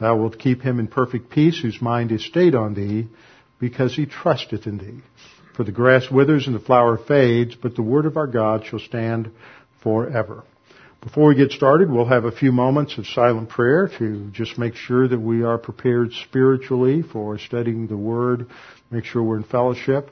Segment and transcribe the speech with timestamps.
[0.00, 3.08] Thou wilt keep him in perfect peace whose mind is stayed on thee,
[3.60, 5.02] because he trusteth in thee.
[5.56, 8.80] For the grass withers and the flower fades, but the word of our God shall
[8.80, 9.30] stand
[9.82, 10.42] forever.
[11.04, 14.74] Before we get started, we'll have a few moments of silent prayer to just make
[14.74, 18.46] sure that we are prepared spiritually for studying the Word,
[18.90, 20.10] make sure we're in fellowship,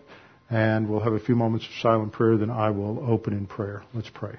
[0.51, 3.83] and we'll have a few moments of silent prayer, then I will open in prayer.
[3.95, 4.37] Let's pray.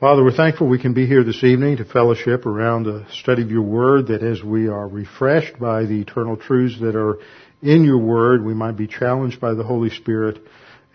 [0.00, 3.50] Father, we're thankful we can be here this evening to fellowship around the study of
[3.52, 7.18] your word, that as we are refreshed by the eternal truths that are
[7.62, 10.40] in your word, we might be challenged by the Holy Spirit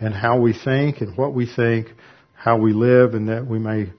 [0.02, 1.88] and how we think and what we think,
[2.34, 3.90] how we live, and that we may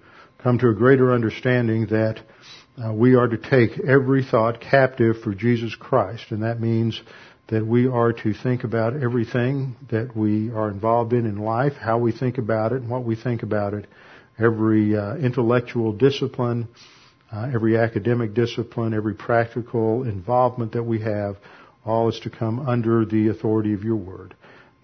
[0.43, 2.21] come to a greater understanding that
[2.77, 7.01] uh, we are to take every thought captive for Jesus Christ, and that means
[7.49, 11.97] that we are to think about everything that we are involved in in life, how
[11.97, 13.87] we think about it, and what we think about it
[14.41, 16.69] every uh, intellectual discipline,
[17.33, 21.37] uh, every academic discipline, every practical involvement that we have,
[21.85, 24.35] all is to come under the authority of your word.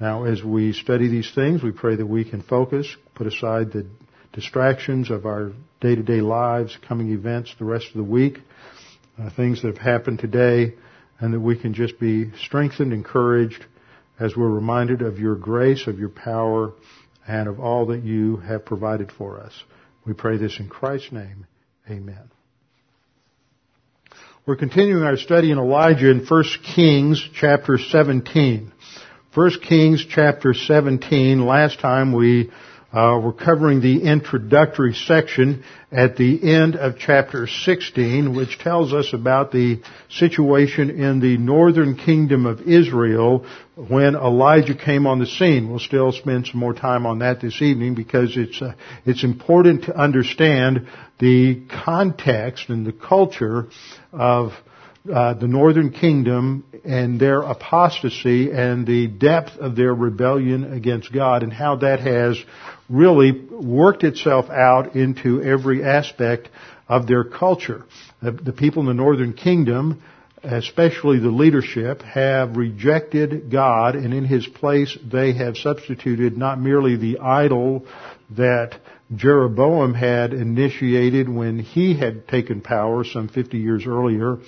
[0.01, 3.87] Now, as we study these things, we pray that we can focus, put aside the
[4.33, 8.39] distractions of our day-to-day lives, coming events, the rest of the week,
[9.19, 10.75] uh, things that have happened today,
[11.19, 13.65] and that we can just be strengthened, encouraged,
[14.21, 16.73] as we're reminded of your grace, of your power,
[17.27, 19.53] and of all that you have provided for us.
[20.07, 21.47] We pray this in Christ's name.
[21.91, 22.31] Amen.
[24.47, 26.45] We're continuing our study in Elijah in 1
[26.77, 28.73] Kings chapter 17.
[29.35, 31.45] 1 Kings chapter 17.
[31.45, 32.53] Last time we
[32.93, 39.13] uh, we're covering the introductory section at the end of chapter 16, which tells us
[39.13, 45.69] about the situation in the northern kingdom of Israel when Elijah came on the scene.
[45.69, 48.75] We'll still spend some more time on that this evening because it's uh,
[49.05, 50.87] it's important to understand
[51.19, 53.67] the context and the culture
[54.13, 54.53] of
[55.13, 61.43] uh, the northern kingdom and their apostasy and the depth of their rebellion against God
[61.43, 62.37] and how that has
[62.89, 66.49] really worked itself out into every aspect
[66.89, 67.85] of their culture.
[68.23, 70.03] The, the people in the northern kingdom,
[70.43, 76.97] especially the leadership, have rejected God and in His place they have substituted not merely
[76.97, 77.87] the idol
[78.31, 78.79] that
[79.15, 84.39] Jeroboam had initiated when he had taken power some 50 years earlier,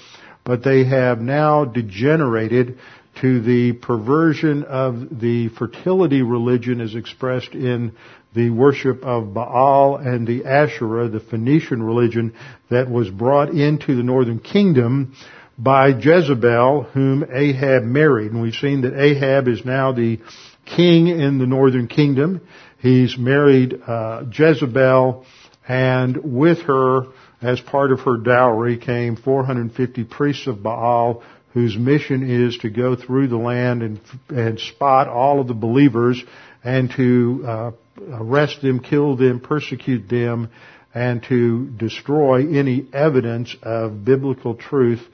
[0.44, 2.78] but they have now degenerated
[3.20, 7.92] to the perversion of the fertility religion as expressed in
[8.34, 12.34] the worship of Baal and the Asherah, the Phoenician religion
[12.70, 15.14] that was brought into the northern kingdom
[15.58, 18.32] by Jezebel, whom Ahab married.
[18.32, 20.20] And we've seen that Ahab is now the
[20.64, 22.46] king in the northern kingdom.
[22.78, 25.24] He's married uh, Jezebel,
[25.66, 27.06] and with her,
[27.42, 31.22] as part of her dowry, came 450 priests of Baal
[31.58, 36.22] whose mission is to go through the land and, and spot all of the believers
[36.62, 37.70] and to uh,
[38.12, 40.48] arrest them, kill them, persecute them,
[40.94, 45.04] and to destroy any evidence of biblical truth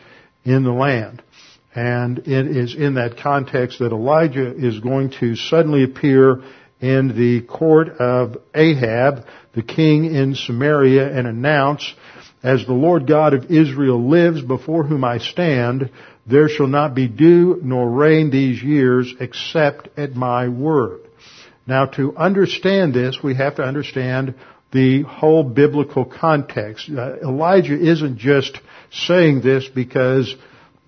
[0.45, 1.23] in the land.
[1.75, 6.43] And it is in that context that Elijah is going to suddenly appear
[6.79, 9.25] in the court of Ahab,
[9.55, 11.91] the king in Samaria, and announce,
[12.43, 15.91] as the Lord God of Israel lives before whom I stand,
[16.27, 21.01] there shall not be dew nor rain these years except at my word.
[21.67, 24.35] Now to understand this, we have to understand
[24.73, 26.91] the whole biblical context.
[26.91, 28.59] Uh, Elijah isn't just
[28.91, 30.35] saying this because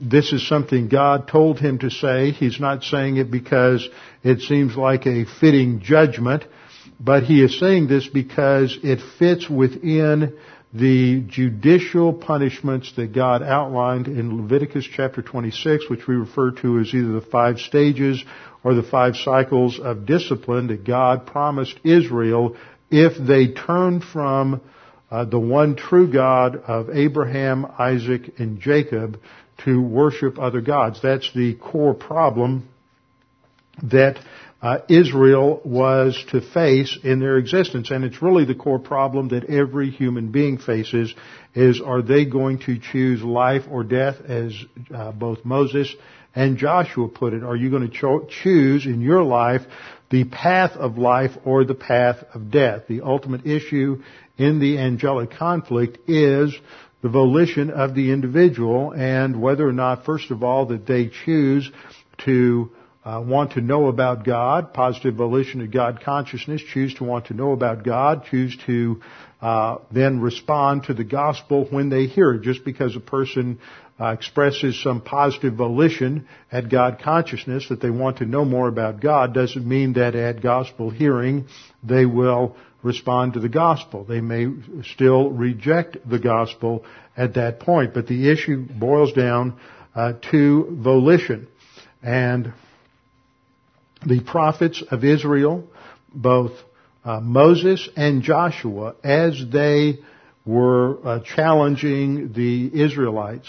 [0.00, 2.32] this is something God told him to say.
[2.32, 3.88] He's not saying it because
[4.22, 6.44] it seems like a fitting judgment,
[6.98, 10.36] but he is saying this because it fits within
[10.78, 16.92] the judicial punishments that God outlined in Leviticus chapter 26, which we refer to as
[16.94, 18.22] either the five stages
[18.62, 22.56] or the five cycles of discipline that God promised Israel
[22.90, 24.60] if they turned from
[25.10, 29.20] uh, the one true God of Abraham, Isaac, and Jacob
[29.64, 31.00] to worship other gods.
[31.02, 32.68] That's the core problem
[33.82, 34.18] that
[34.66, 37.92] uh, Israel was to face in their existence.
[37.92, 41.14] And it's really the core problem that every human being faces
[41.54, 44.52] is are they going to choose life or death as
[44.92, 45.94] uh, both Moses
[46.34, 47.44] and Joshua put it?
[47.44, 49.62] Are you going to cho- choose in your life
[50.10, 52.88] the path of life or the path of death?
[52.88, 54.02] The ultimate issue
[54.36, 56.52] in the angelic conflict is
[57.02, 61.70] the volition of the individual and whether or not, first of all, that they choose
[62.24, 62.72] to
[63.06, 67.34] uh, want to know about God, positive volition of God consciousness, choose to want to
[67.34, 69.00] know about God, choose to
[69.40, 72.42] uh, then respond to the gospel when they hear it.
[72.42, 73.60] Just because a person
[74.00, 79.00] uh, expresses some positive volition at God consciousness that they want to know more about
[79.00, 81.46] God doesn't mean that at gospel hearing
[81.84, 84.04] they will respond to the gospel.
[84.04, 84.48] They may
[84.94, 86.84] still reject the gospel
[87.16, 89.60] at that point, but the issue boils down
[89.94, 91.46] uh, to volition.
[92.02, 92.52] And
[94.06, 95.64] the prophets of Israel,
[96.14, 96.52] both
[97.04, 99.98] uh, Moses and Joshua, as they
[100.44, 103.48] were uh, challenging the Israelites.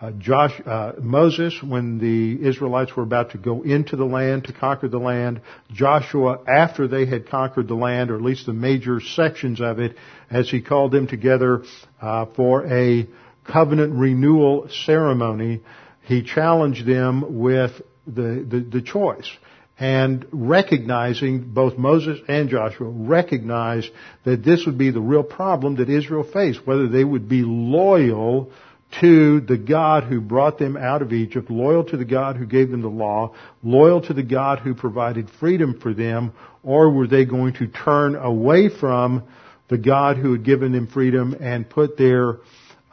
[0.00, 4.52] Uh, Josh, uh, Moses, when the Israelites were about to go into the land to
[4.52, 5.40] conquer the land,
[5.72, 9.96] Joshua, after they had conquered the land, or at least the major sections of it,
[10.28, 11.62] as he called them together
[12.00, 13.06] uh, for a
[13.44, 15.60] covenant renewal ceremony,
[16.02, 17.70] he challenged them with
[18.08, 19.30] the, the, the choice
[19.78, 23.90] and recognizing both Moses and Joshua recognized
[24.24, 28.52] that this would be the real problem that Israel faced, whether they would be loyal
[29.00, 32.70] to the God who brought them out of Egypt, loyal to the God who gave
[32.70, 36.32] them the law, loyal to the God who provided freedom for them,
[36.62, 39.24] or were they going to turn away from
[39.68, 42.38] the God who had given them freedom and put their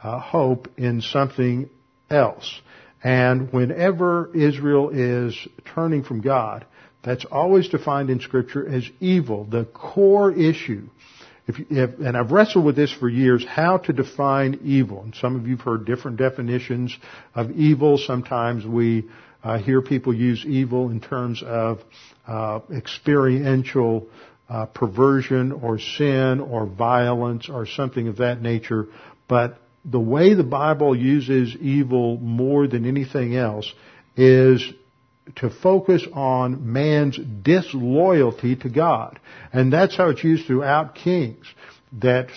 [0.02, 1.68] uh, hope in something
[2.08, 2.60] else?
[3.02, 5.36] And whenever Israel is
[5.74, 6.66] turning from God,
[7.02, 10.88] that's always defined in Scripture as evil, the core issue.
[11.46, 15.02] If, if, and I've wrestled with this for years, how to define evil.
[15.02, 16.96] And some of you have heard different definitions
[17.34, 17.98] of evil.
[17.98, 19.08] Sometimes we
[19.42, 21.80] uh, hear people use evil in terms of
[22.26, 24.06] uh, experiential
[24.48, 28.88] uh, perversion or sin or violence or something of that nature.
[29.26, 33.72] But the way the Bible uses evil more than anything else
[34.16, 34.62] is
[35.36, 39.18] to focus on man's disloyalty to God.
[39.52, 41.46] And that's how it's used throughout Kings.
[42.00, 42.28] That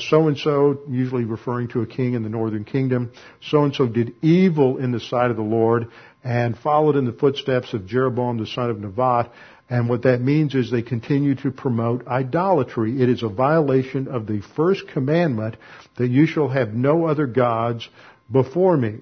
[0.00, 3.12] so and so, usually referring to a king in the northern kingdom,
[3.42, 5.88] so and so did evil in the sight of the Lord
[6.24, 9.30] and followed in the footsteps of Jeroboam the son of Nebat.
[9.74, 13.02] And what that means is they continue to promote idolatry.
[13.02, 15.56] It is a violation of the first commandment
[15.96, 17.88] that you shall have no other gods
[18.30, 19.00] before me.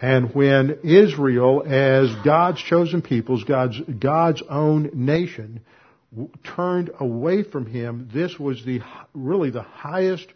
[0.00, 5.60] And when Israel, as God's chosen peoples, God's, God's own nation,
[6.42, 8.80] turned away from Him, this was the,
[9.12, 10.28] really the highest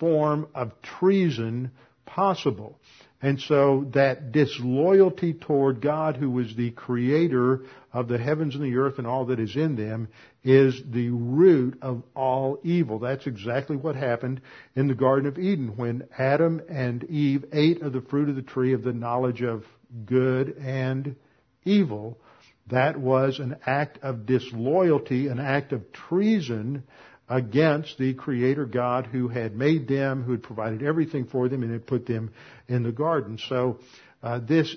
[0.00, 1.70] form of treason
[2.06, 2.78] possible.
[3.24, 8.76] And so that disloyalty toward God, who is the creator of the heavens and the
[8.76, 10.08] earth and all that is in them,
[10.42, 12.98] is the root of all evil.
[12.98, 14.42] That's exactly what happened
[14.76, 18.42] in the Garden of Eden when Adam and Eve ate of the fruit of the
[18.42, 19.64] tree of the knowledge of
[20.04, 21.16] good and
[21.64, 22.18] evil.
[22.66, 26.82] That was an act of disloyalty, an act of treason
[27.28, 31.72] against the Creator God who had made them, who had provided everything for them, and
[31.72, 32.32] had put them
[32.68, 33.38] in the garden.
[33.48, 33.78] So
[34.22, 34.74] uh, this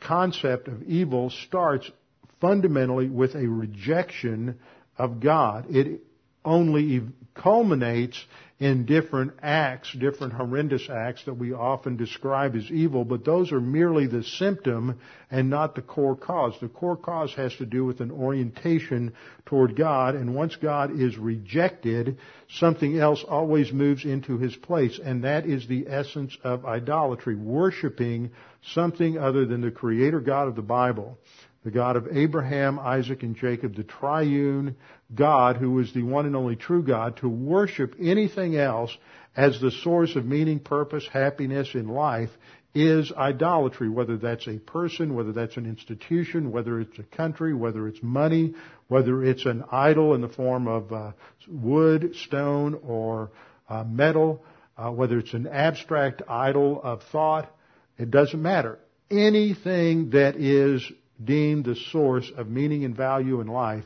[0.00, 1.90] concept of evil starts
[2.40, 4.58] fundamentally with a rejection
[4.96, 5.66] of God.
[5.70, 6.02] It
[6.44, 7.02] only
[7.34, 8.22] culminates
[8.60, 13.60] in different acts, different horrendous acts that we often describe as evil, but those are
[13.60, 14.98] merely the symptom
[15.30, 16.54] and not the core cause.
[16.60, 19.12] The core cause has to do with an orientation
[19.46, 25.22] toward God, and once God is rejected, something else always moves into his place, and
[25.22, 28.30] that is the essence of idolatry, worshiping
[28.74, 31.16] something other than the creator God of the Bible
[31.64, 34.76] the God of Abraham, Isaac, and Jacob, the triune
[35.14, 38.96] God who is the one and only true God, to worship anything else
[39.36, 42.30] as the source of meaning, purpose, happiness in life
[42.74, 47.88] is idolatry, whether that's a person, whether that's an institution, whether it's a country, whether
[47.88, 48.54] it's money,
[48.88, 51.12] whether it's an idol in the form of uh,
[51.48, 53.30] wood, stone, or
[53.68, 54.44] uh, metal,
[54.76, 57.50] uh, whether it's an abstract idol of thought,
[57.96, 58.78] it doesn't matter.
[59.10, 60.84] Anything that is
[61.22, 63.84] deemed the source of meaning and value in life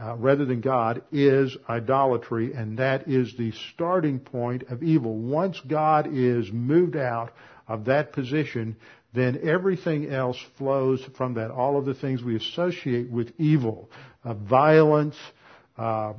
[0.00, 5.16] uh, rather than God is idolatry, and that is the starting point of evil.
[5.16, 7.32] Once God is moved out
[7.68, 8.76] of that position,
[9.12, 11.50] then everything else flows from that.
[11.50, 13.90] All of the things we associate with evil,
[14.24, 15.16] uh, violence,
[15.76, 16.14] uh,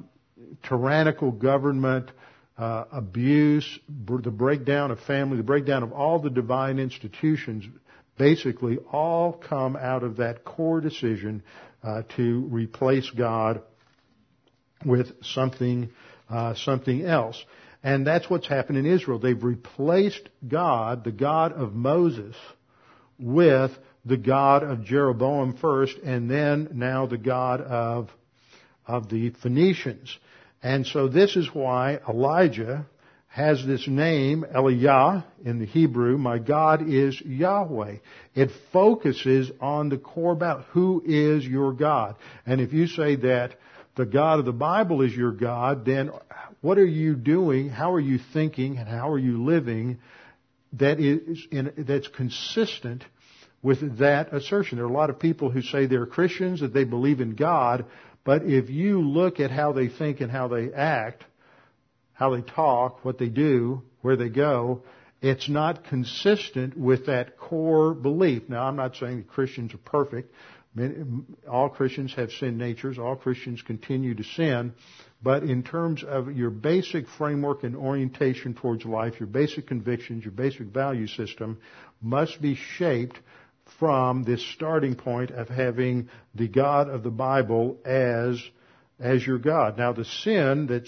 [0.64, 2.12] tyrannical government,
[2.58, 7.66] uh, abuse, the breakdown of family, the breakdown of all the divine institutions,
[8.22, 11.42] basically all come out of that core decision
[11.82, 13.64] uh, to replace God
[14.86, 15.90] with something,
[16.30, 17.44] uh, something else.
[17.82, 19.18] And that's what's happened in Israel.
[19.18, 22.36] They've replaced God, the God of Moses,
[23.18, 23.72] with
[24.06, 28.12] the God of Jeroboam first, and then now the God of,
[28.86, 30.16] of the Phoenicians.
[30.62, 32.86] And so this is why Elijah
[33.32, 36.18] has this name, Eliyah, in the Hebrew.
[36.18, 37.98] My God is Yahweh.
[38.36, 42.18] It focuses on the core about who is your God.
[42.46, 43.56] And if you say that
[43.96, 46.12] the God of the Bible is your God, then
[46.60, 47.70] what are you doing?
[47.70, 48.78] How are you thinking?
[48.78, 50.00] And how are you living
[50.74, 53.06] that is in, that's consistent
[53.64, 54.78] with that assertion?
[54.78, 57.86] There are a lot of people who say they're Christians, that they believe in God,
[58.26, 61.24] but if you look at how they think and how they act,
[62.22, 64.84] how they talk, what they do, where they go,
[65.24, 68.44] it's not consistent with that core belief.
[68.48, 70.32] Now, I'm not saying that Christians are perfect,
[71.50, 73.00] all Christians have sin natures.
[73.00, 74.74] All Christians continue to sin.
[75.24, 80.32] But in terms of your basic framework and orientation towards life, your basic convictions, your
[80.32, 81.60] basic value system
[82.02, 83.20] must be shaped
[83.80, 88.42] from this starting point of having the God of the Bible as,
[89.00, 89.78] as your God.
[89.78, 90.88] Now the sin that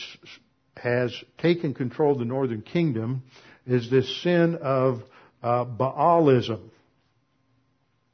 [0.78, 3.24] has taken control of the northern kingdom
[3.66, 5.02] is this sin of
[5.42, 6.70] uh, Baalism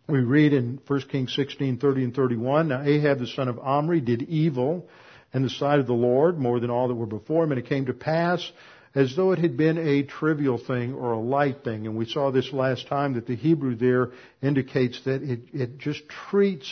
[0.10, 4.02] we read in 1 Kings 16, 30 and 31, Now Ahab the son of Omri
[4.02, 4.88] did evil
[5.34, 7.68] in the sight of the Lord more than all that were before him, and it
[7.68, 8.52] came to pass
[8.96, 11.86] as though it had been a trivial thing or a light thing.
[11.86, 14.10] And we saw this last time that the Hebrew there
[14.42, 16.68] indicates that it, it just treats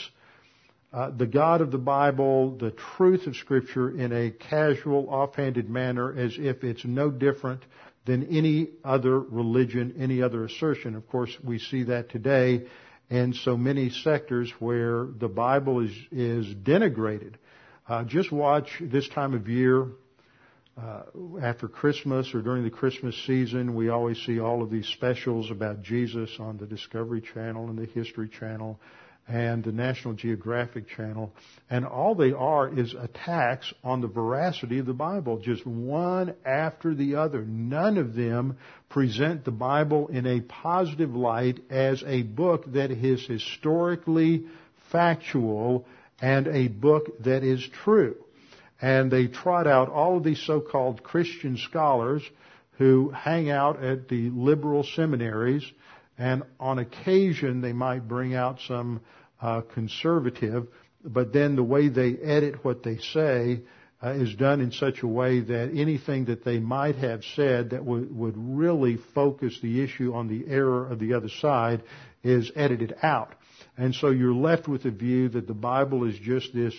[0.94, 6.17] uh, the God of the Bible, the truth of Scripture in a casual, offhanded manner
[6.17, 7.63] as if it's no different
[8.06, 10.96] than any other religion, any other assertion.
[10.96, 12.67] Of course, we see that today
[13.10, 17.34] in so many sectors where the Bible is, is denigrated.
[17.88, 19.88] Uh, just watch this time of year,
[20.77, 21.03] uh,
[21.41, 25.82] after Christmas or during the Christmas season, we always see all of these specials about
[25.82, 28.79] Jesus on the Discovery Channel and the History Channel
[29.27, 31.34] and the National Geographic Channel,
[31.69, 36.96] and all they are is attacks on the veracity of the Bible, just one after
[36.96, 37.43] the other.
[37.43, 38.57] None of them
[38.89, 44.46] present the Bible in a positive light as a book that is historically
[44.91, 45.86] factual
[46.22, 48.15] and a book that is true.
[48.81, 52.24] And they trot out all of these so-called Christian scholars
[52.77, 55.63] who hang out at the liberal seminaries
[56.17, 59.01] and on occasion they might bring out some
[59.41, 60.67] uh, conservative,
[61.03, 63.62] but then the way they edit what they say
[64.03, 67.83] uh, is done in such a way that anything that they might have said that
[67.83, 71.81] would, would really focus the issue on the error of the other side
[72.24, 73.33] is edited out.
[73.77, 76.74] And so you're left with the view that the Bible is just this,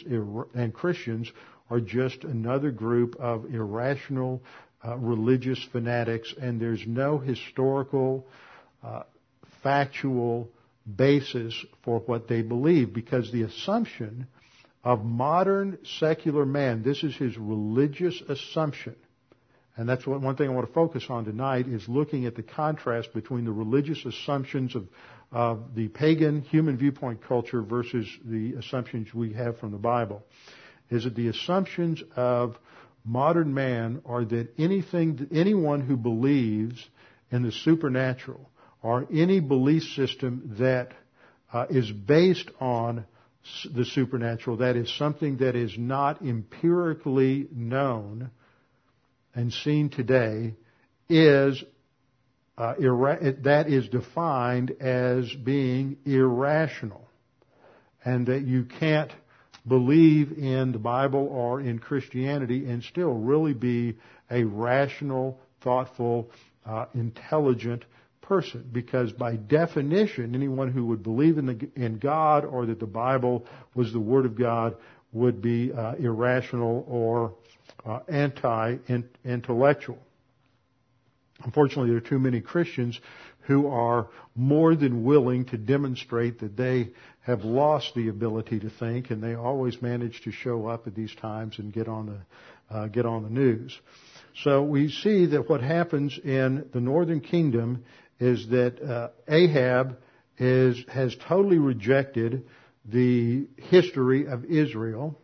[0.55, 1.31] and Christians
[1.71, 4.43] are just another group of irrational
[4.85, 8.27] uh, religious fanatics, and there's no historical,
[8.83, 9.03] uh,
[9.63, 10.51] factual
[10.97, 14.27] basis for what they believe because the assumption
[14.85, 18.97] of modern secular man, this is his religious assumption.
[19.77, 22.43] And that's what one thing I want to focus on tonight is looking at the
[22.43, 24.89] contrast between the religious assumptions of,
[25.31, 30.25] of the pagan human viewpoint culture versus the assumptions we have from the Bible.
[30.91, 32.59] Is that the assumptions of
[33.05, 36.85] modern man are that anything, anyone who believes
[37.31, 38.51] in the supernatural
[38.83, 40.93] or any belief system that
[41.53, 43.05] uh, is based on
[43.75, 48.31] the supernatural, that is something that is not empirically known
[49.35, 50.55] and seen today,
[51.09, 51.63] is
[52.59, 57.09] uh, that is defined as being irrational,
[58.05, 59.13] and that you can't
[59.67, 63.97] believe in the Bible or in Christianity and still really be
[64.31, 66.31] a rational, thoughtful,
[66.67, 67.85] uh, intelligent
[68.29, 72.87] person because by definition, anyone who would believe in, the, in God or that the
[72.87, 74.77] Bible was the Word of God
[75.13, 77.35] would be uh, irrational or
[77.87, 79.99] uh, anti-intellectual.
[81.43, 83.01] Unfortunately, there are too many Christians
[83.43, 89.11] who are more than willing to demonstrate that they have lost the ability to think,
[89.11, 92.19] and they always manage to show up at these times and get on the
[92.75, 93.79] uh, get on the news.
[94.43, 97.85] So we see that what happens in the northern kingdom
[98.21, 99.99] is that uh, Ahab
[100.39, 102.47] is has totally rejected
[102.85, 105.19] the history of Israel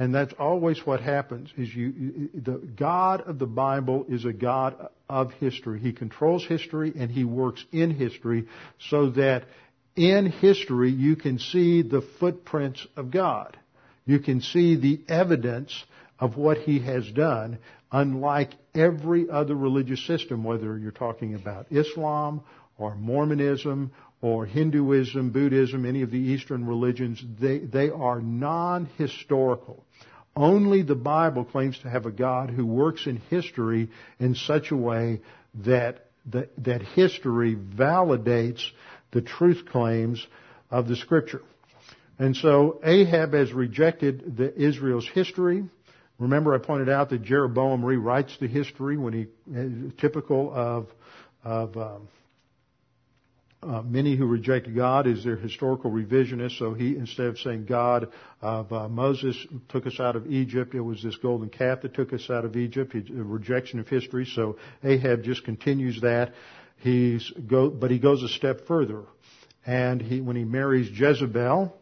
[0.00, 4.88] and that's always what happens is you, the God of the Bible is a God
[5.10, 5.78] of history.
[5.78, 8.46] He controls history and He works in history
[8.88, 9.44] so that
[9.96, 13.58] in history you can see the footprints of God.
[14.06, 15.84] You can see the evidence
[16.18, 17.58] of what He has done,
[17.92, 22.42] unlike every other religious system, whether you're talking about Islam
[22.78, 29.84] or Mormonism or Hinduism, Buddhism, any of the Eastern religions, they, they are non-historical.
[30.36, 34.76] Only the Bible claims to have a God who works in history in such a
[34.76, 35.20] way
[35.66, 38.62] that, that, that history validates
[39.10, 40.24] the truth claims
[40.70, 41.42] of the scripture.
[42.18, 45.64] And so Ahab has rejected the Israel's history.
[46.20, 49.26] Remember I pointed out that Jeroboam rewrites the history when he,
[49.98, 50.86] typical of,
[51.42, 52.08] of, um,
[53.62, 56.58] uh, many who reject God is their historical revisionist.
[56.58, 58.08] So he, instead of saying God
[58.40, 59.36] of uh, Moses
[59.68, 62.56] took us out of Egypt, it was this golden calf that took us out of
[62.56, 62.92] Egypt.
[62.92, 64.24] He, a rejection of history.
[64.24, 66.32] So Ahab just continues that.
[66.76, 69.02] He's go, but he goes a step further,
[69.66, 71.76] and he when he marries Jezebel.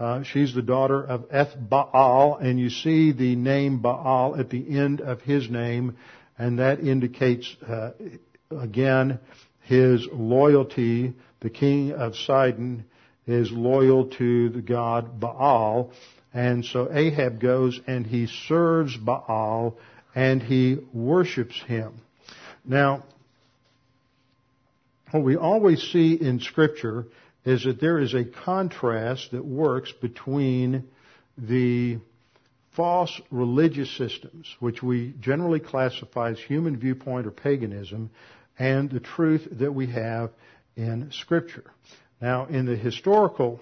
[0.00, 4.78] Uh, she's the daughter of Eth Baal, and you see the name Baal at the
[4.78, 5.98] end of his name,
[6.38, 7.90] and that indicates uh,
[8.50, 9.20] again
[9.60, 12.86] his loyalty, the king of Sidon
[13.26, 15.92] is loyal to the god Baal,
[16.32, 19.76] and so Ahab goes and he serves Baal
[20.14, 22.00] and he worships him.
[22.64, 23.04] Now,
[25.10, 27.04] what we always see in scripture
[27.44, 30.84] is that there is a contrast that works between
[31.38, 31.98] the
[32.72, 38.10] false religious systems, which we generally classify as human viewpoint or paganism,
[38.58, 40.30] and the truth that we have
[40.76, 41.64] in Scripture.
[42.20, 43.60] Now, in the historical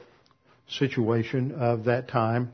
[0.69, 2.53] situation of that time,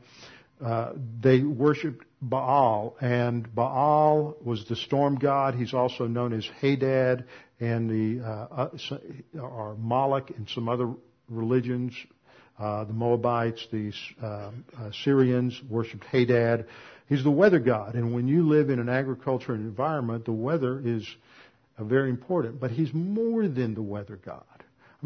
[0.63, 5.55] uh, they worshipped Baal, and Baal was the storm god.
[5.55, 7.25] He's also known as Hadad,
[7.59, 10.93] and the uh, uh, or Moloch and some other
[11.29, 11.93] religions.
[12.57, 13.91] Uh, the Moabites, the
[14.23, 14.51] uh, uh,
[15.03, 16.67] Syrians worshipped Hadad.
[17.09, 21.05] He's the weather god, and when you live in an agricultural environment, the weather is
[21.77, 24.43] very important, but he's more than the weather god.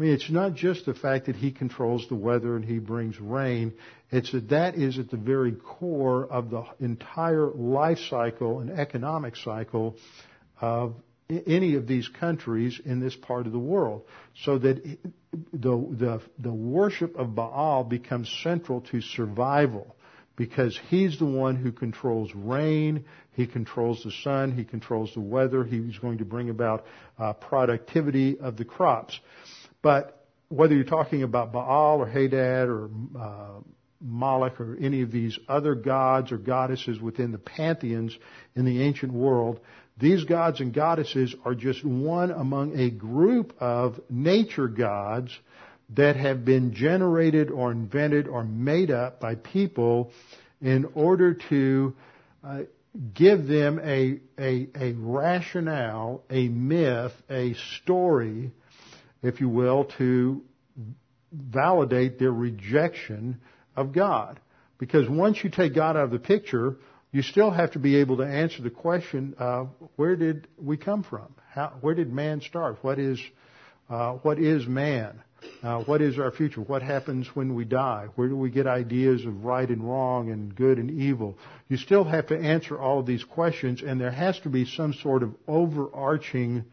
[0.00, 3.74] mean, it's not just the fact that he controls the weather and he brings rain.
[4.10, 9.36] It's that that is at the very core of the entire life cycle and economic
[9.36, 9.96] cycle
[10.60, 10.94] of
[11.46, 14.02] any of these countries in this part of the world.
[14.44, 14.82] So that
[15.32, 19.96] the, the, the worship of Baal becomes central to survival
[20.36, 25.64] because he's the one who controls rain, he controls the sun, he controls the weather,
[25.64, 26.86] he's going to bring about
[27.18, 29.20] uh, productivity of the crops.
[29.82, 33.60] But whether you're talking about Baal or Hadad or uh,
[34.00, 38.16] Moloch or any of these other gods or goddesses within the pantheons
[38.56, 39.60] in the ancient world,
[40.00, 45.30] these gods and goddesses are just one among a group of nature gods
[45.90, 50.12] that have been generated or invented or made up by people
[50.60, 51.94] in order to
[52.42, 52.60] uh,
[53.14, 58.52] give them a, a, a rationale, a myth, a story,
[59.22, 60.42] if you will, to
[61.32, 63.40] validate their rejection
[63.76, 64.40] of God.
[64.78, 66.76] Because once you take God out of the picture,
[67.12, 71.02] you still have to be able to answer the question, uh, where did we come
[71.02, 71.34] from?
[71.50, 72.78] How, where did man start?
[72.82, 73.20] What is,
[73.88, 75.20] uh, what is man?
[75.62, 76.60] Uh, what is our future?
[76.60, 78.08] What happens when we die?
[78.14, 81.38] Where do we get ideas of right and wrong and good and evil?
[81.68, 84.92] You still have to answer all of these questions, and there has to be some
[84.92, 86.64] sort of overarching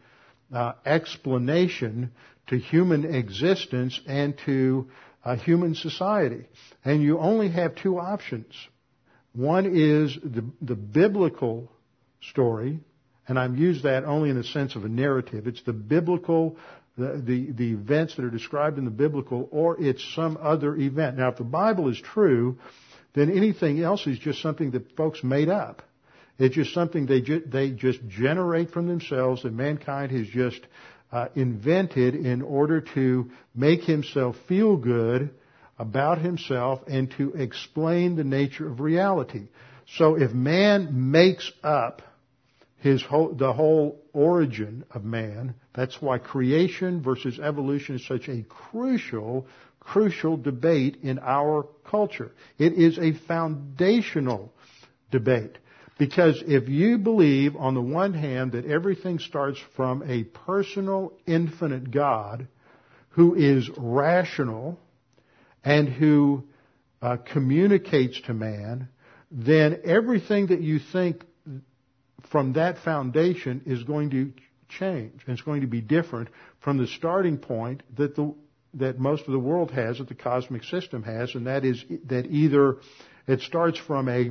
[0.52, 2.12] uh, explanation
[2.48, 4.88] to human existence and to
[5.24, 6.46] uh, human society.
[6.84, 8.54] And you only have two options.
[9.32, 11.70] One is the, the biblical
[12.20, 12.80] story,
[13.26, 15.46] and I've used that only in the sense of a narrative.
[15.46, 16.56] It's the biblical
[16.98, 21.16] the, the, the events that are described in the biblical, or it's some other event.
[21.16, 22.58] Now, if the Bible is true,
[23.14, 25.82] then anything else is just something that folks made up.
[26.38, 30.60] It's just something they ju- they just generate from themselves that mankind has just
[31.10, 35.30] uh, invented in order to make himself feel good
[35.78, 39.48] about himself and to explain the nature of reality.
[39.96, 42.02] So if man makes up
[42.78, 48.42] his whole, the whole origin of man, that's why creation versus evolution is such a
[48.42, 49.46] crucial,
[49.80, 52.32] crucial debate in our culture.
[52.58, 54.52] It is a foundational
[55.10, 55.58] debate.
[55.98, 61.90] Because if you believe, on the one hand, that everything starts from a personal, infinite
[61.90, 62.46] God
[63.10, 64.78] who is rational
[65.68, 66.44] and who
[67.02, 68.88] uh, communicates to man,
[69.30, 71.24] then everything that you think
[72.30, 74.32] from that foundation is going to
[74.68, 75.20] change.
[75.26, 76.28] It's going to be different
[76.60, 78.34] from the starting point that the
[78.74, 82.26] that most of the world has, that the cosmic system has, and that is that
[82.26, 82.76] either
[83.26, 84.30] it starts from a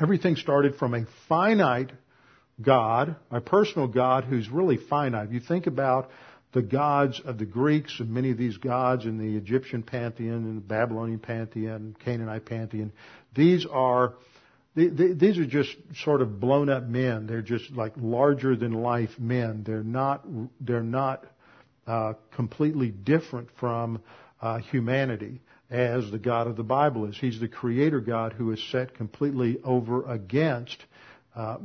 [0.00, 1.92] Everything started from a finite
[2.60, 5.30] God, a personal God who's really finite.
[5.30, 6.10] You think about
[6.54, 10.56] the gods of the Greeks and many of these gods in the Egyptian pantheon and
[10.56, 12.92] the Babylonian pantheon, Canaanite pantheon,
[13.34, 14.14] these are
[14.76, 15.70] these are just
[16.02, 17.26] sort of blown up men.
[17.26, 19.64] They're just like larger than life men.
[19.64, 20.24] They're not
[20.60, 21.26] they're not
[21.86, 24.00] uh, completely different from
[24.40, 25.40] uh, humanity
[25.70, 27.16] as the God of the Bible is.
[27.16, 30.84] He's the creator God who is set completely over against
[31.34, 31.58] uh,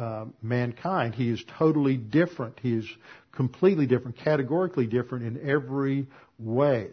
[0.00, 1.14] uh, mankind.
[1.14, 2.58] He is totally different.
[2.60, 2.86] He is
[3.32, 6.06] completely different, categorically different in every
[6.38, 6.88] way.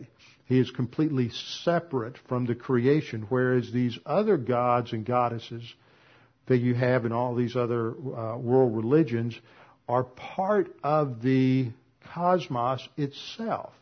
[0.45, 1.29] He is completely
[1.63, 5.63] separate from the creation, whereas these other gods and goddesses
[6.47, 9.37] that you have in all these other uh, world religions
[9.87, 11.71] are part of the
[12.13, 13.73] cosmos itself.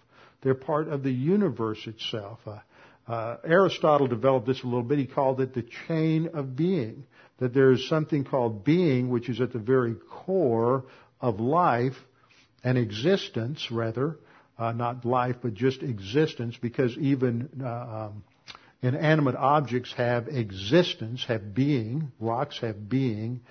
[0.42, 2.40] They're part of the universe itself.
[2.46, 2.60] Uh,
[3.08, 4.98] uh, Aristotle developed this a little bit.
[4.98, 7.06] He called it the chain of being.
[7.40, 10.86] That there is something called being, which is at the very core
[11.20, 11.96] of life
[12.64, 14.18] and existence, rather,
[14.58, 18.24] uh, not life, but just existence, because even uh, um,
[18.82, 22.12] inanimate objects have existence, have being.
[22.20, 23.42] Rocks have being.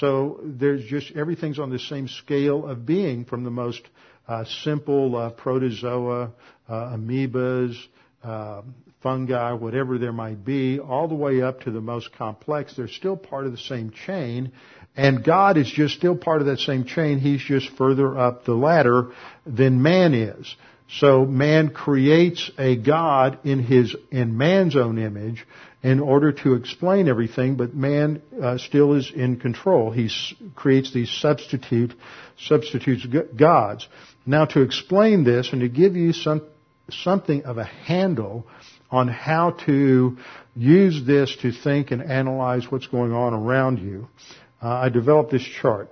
[0.00, 3.82] So there's just everything's on the same scale of being, from the most
[4.26, 6.32] uh, simple uh, protozoa,
[6.68, 7.74] uh, amoebas,
[8.22, 8.62] uh,
[9.02, 12.74] fungi, whatever there might be, all the way up to the most complex.
[12.76, 14.52] They're still part of the same chain,
[14.96, 17.18] and God is just still part of that same chain.
[17.18, 19.12] He's just further up the ladder
[19.46, 20.54] than man is.
[20.90, 25.46] So man creates a God in his in man's own image
[25.82, 29.90] in order to explain everything, but man uh, still is in control.
[29.90, 31.94] He s- creates these substitute
[32.38, 33.06] substitutes
[33.36, 33.86] gods.
[34.26, 36.42] Now, to explain this and to give you some
[36.90, 38.46] something of a handle
[38.90, 40.16] on how to
[40.54, 44.08] use this to think and analyze what's going on around you,
[44.62, 45.90] uh, I developed this chart.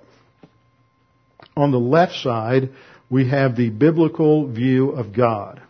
[1.55, 2.69] On the left side,
[3.09, 5.61] we have the biblical view of God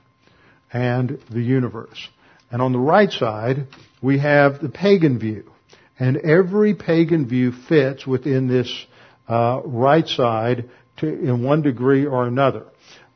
[0.72, 2.10] and the universe.
[2.52, 3.68] And on the right side,
[4.02, 5.52] we have the pagan view.
[6.00, 8.86] And every pagan view fits within this
[9.28, 12.66] uh, right side to, in one degree or another.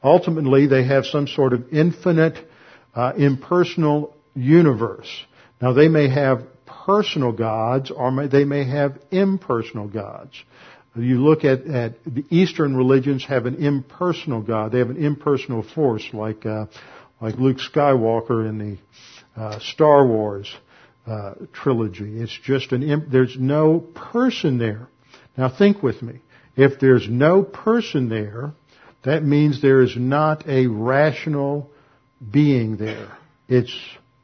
[0.04, 2.38] Ultimately, they have some sort of infinite,
[2.96, 5.10] uh, impersonal universe.
[5.62, 10.34] Now, they may have personal gods, or may, they may have impersonal gods.
[10.96, 14.74] You look at, at the Eastern religions have an impersonal God.
[14.74, 16.66] They have an impersonal force, like uh,
[17.22, 20.54] like Luke Skywalker in the uh, Star Wars
[21.08, 22.18] uh, trilogy.
[22.18, 24.90] It's just an imp- there's no person there.
[25.38, 26.20] Now think with me.
[26.58, 28.54] If there's no person there,
[29.04, 31.71] that means there is not a rational
[32.30, 33.18] being there.
[33.48, 33.76] It's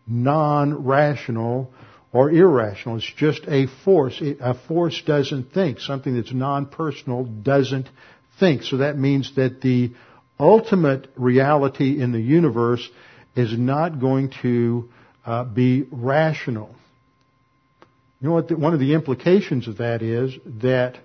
[0.06, 1.72] non-rational
[2.14, 2.98] or irrational.
[2.98, 4.20] It's just a force.
[4.22, 5.80] It, a force doesn't think.
[5.80, 7.90] Something that's non-personal doesn't
[8.40, 8.64] think.
[8.64, 9.94] So that means that the
[10.40, 12.88] ultimate reality in the universe
[13.36, 14.90] is not going to
[15.26, 16.74] uh, be rational.
[18.22, 18.48] You know what?
[18.48, 20.98] The, one of the implications of that is that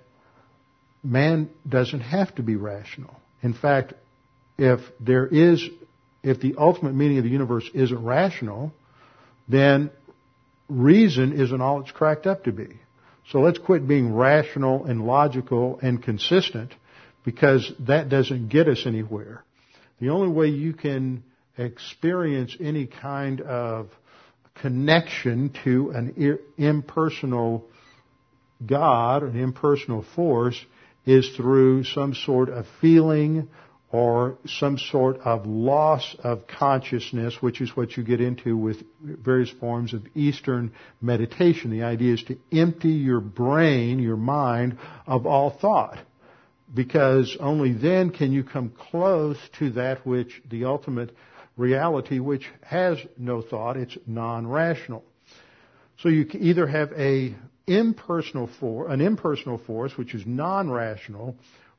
[1.03, 3.15] man doesn't have to be rational.
[3.41, 3.93] In fact,
[4.57, 5.67] if there is,
[6.23, 8.73] if the ultimate meaning of the universe isn't rational,
[9.47, 9.91] then
[10.69, 12.69] reason isn't all it's cracked up to be.
[13.29, 16.73] So let's quit being rational and logical and consistent
[17.23, 19.43] because that doesn't get us anywhere.
[19.99, 21.23] The only way you can
[21.57, 23.89] experience any kind of
[24.55, 27.65] connection to an impersonal
[28.65, 30.59] God, an impersonal force,
[31.05, 33.49] is through some sort of feeling
[33.93, 39.51] or some sort of loss of consciousness, which is what you get into with various
[39.51, 41.69] forms of Eastern meditation.
[41.69, 45.99] The idea is to empty your brain, your mind, of all thought.
[46.73, 51.15] because only then can you come close to that which the ultimate
[51.55, 55.03] reality which has no thought, it's non-rational.
[55.99, 57.35] So you either have a
[57.67, 61.35] impersonal for, an impersonal force which is non-rational,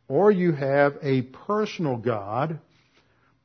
[0.08, 2.58] or you have a personal God,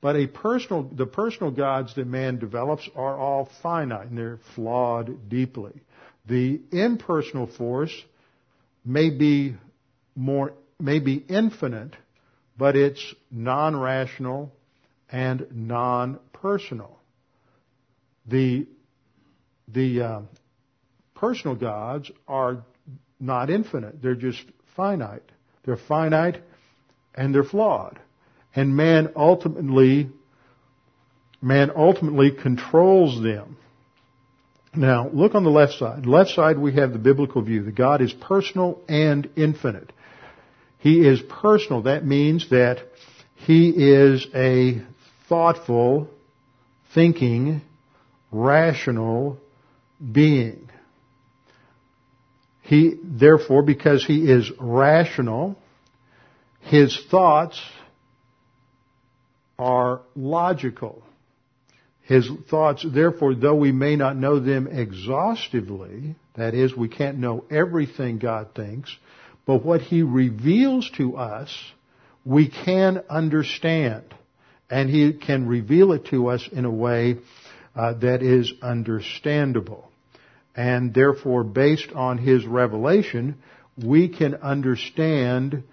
[0.01, 5.29] but a personal, the personal gods that man develops are all finite and they're flawed
[5.29, 5.81] deeply.
[6.25, 7.93] The impersonal force
[8.85, 9.55] may be
[10.15, 11.95] more, may be infinite,
[12.57, 14.51] but it's non-rational
[15.11, 16.97] and non-personal.
[18.27, 18.67] The,
[19.67, 20.21] the uh,
[21.15, 22.63] personal gods are
[23.19, 24.01] not infinite.
[24.01, 24.43] They're just
[24.75, 25.23] finite.
[25.63, 26.41] They're finite
[27.15, 27.99] and they're flawed.
[28.55, 30.09] And man ultimately,
[31.41, 33.57] man ultimately controls them.
[34.75, 36.05] Now, look on the left side.
[36.05, 39.91] Left side we have the biblical view that God is personal and infinite.
[40.77, 41.83] He is personal.
[41.83, 42.79] That means that
[43.35, 44.81] He is a
[45.27, 46.07] thoughtful,
[46.93, 47.61] thinking,
[48.31, 49.37] rational
[50.11, 50.69] being.
[52.61, 55.57] He, therefore, because He is rational,
[56.61, 57.59] His thoughts
[59.57, 61.03] are logical.
[62.01, 67.45] His thoughts, therefore, though we may not know them exhaustively, that is, we can't know
[67.51, 68.95] everything God thinks,
[69.45, 71.55] but what He reveals to us,
[72.25, 74.13] we can understand.
[74.69, 77.17] And He can reveal it to us in a way
[77.75, 79.91] uh, that is understandable.
[80.55, 83.37] And therefore, based on His revelation,
[83.77, 85.63] we can understand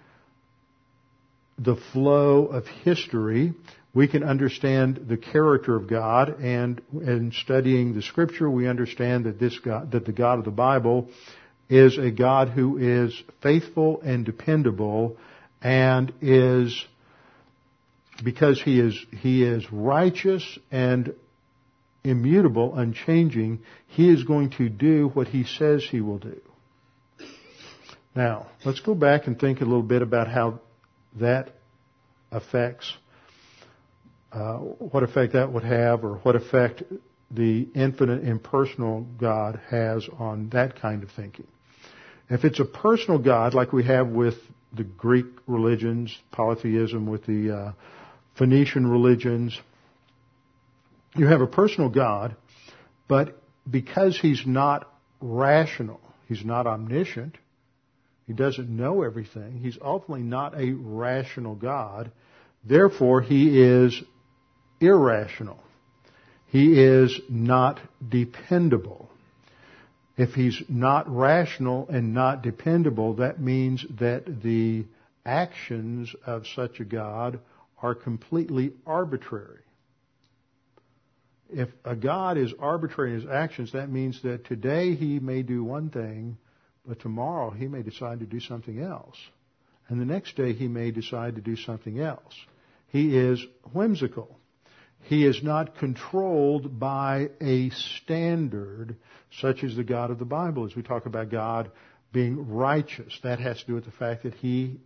[1.57, 3.53] the flow of history
[3.93, 9.39] we can understand the character of God and in studying the scripture we understand that
[9.39, 11.09] this God, that the God of the Bible
[11.67, 15.17] is a God who is faithful and dependable
[15.63, 16.85] and is
[18.23, 21.15] because he is he is righteous and
[22.03, 26.39] immutable, unchanging, he is going to do what he says he will do.
[28.15, 30.59] Now, let's go back and think a little bit about how
[31.19, 31.51] that
[32.31, 32.93] affects
[34.31, 36.83] uh, what effect that would have or what effect
[37.31, 41.47] the infinite impersonal God has on that kind of thinking.
[42.29, 44.35] If it's a personal God like we have with
[44.73, 47.71] the Greek religions, polytheism with the uh,
[48.37, 49.59] Phoenician religions,
[51.15, 52.35] you have a personal God,
[53.07, 57.37] but because he's not rational, he's not omniscient,
[58.27, 62.11] he doesn't know everything, he's ultimately not a rational God,
[62.63, 64.03] therefore he is
[64.79, 65.59] irrational.
[66.47, 69.09] He is not dependable.
[70.17, 74.85] If he's not rational and not dependable, that means that the
[75.25, 77.39] actions of such a God
[77.81, 79.59] are completely arbitrary.
[81.49, 85.63] If a God is arbitrary in his actions, that means that today he may do
[85.63, 86.37] one thing,
[86.87, 89.17] but tomorrow he may decide to do something else.
[89.89, 92.33] And the next day he may decide to do something else.
[92.87, 94.39] He is whimsical.
[95.03, 98.95] He is not controlled by a standard
[99.39, 100.65] such as the God of the Bible.
[100.65, 101.71] As we talk about God
[102.11, 104.79] being righteous, that has to do with the fact that He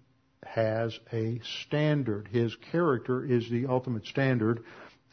[0.44, 2.28] has a standard.
[2.32, 4.64] His character is the ultimate standard,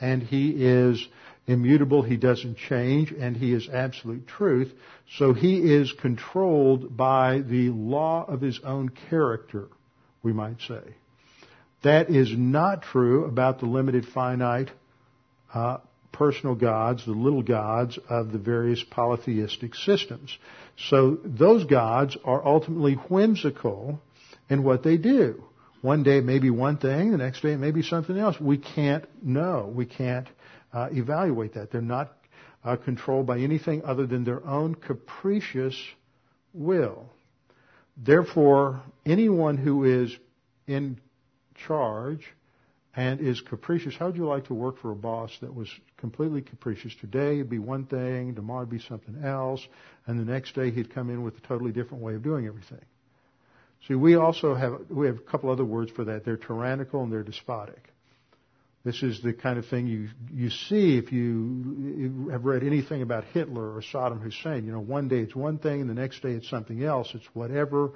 [0.01, 1.07] and He is
[1.49, 4.73] immutable, He doesn't change, and He is absolute truth.
[5.17, 9.69] So He is controlled by the law of His own character,
[10.23, 10.83] we might say.
[11.83, 14.71] That is not true about the limited finite
[15.53, 15.79] uh,
[16.13, 20.37] personal gods, the little gods of the various polytheistic systems.
[20.77, 24.01] So those gods are ultimately whimsical
[24.51, 25.45] in what they do.
[25.81, 28.41] One day it may be one thing, the next day it may be something else.
[28.41, 29.71] We can't know.
[29.73, 30.27] We can't
[30.73, 31.71] uh, evaluate that.
[31.71, 32.13] They're not
[32.65, 35.77] uh, controlled by anything other than their own capricious
[36.53, 37.09] will.
[37.97, 40.17] Therefore, anyone who is
[40.67, 41.01] in
[41.67, 42.27] charge
[42.95, 43.95] and is capricious.
[43.97, 46.93] How would you like to work for a boss that was completely capricious?
[47.01, 49.65] Today it'd be one thing, tomorrow it'd be something else,
[50.07, 52.81] and the next day he'd come in with a totally different way of doing everything.
[53.87, 56.25] See, we also have we have a couple other words for that.
[56.25, 57.93] They're tyrannical and they're despotic.
[58.85, 63.25] This is the kind of thing you you see if you have read anything about
[63.25, 64.65] Hitler or Saddam Hussein.
[64.67, 67.11] You know, one day it's one thing and the next day it's something else.
[67.15, 67.93] It's whatever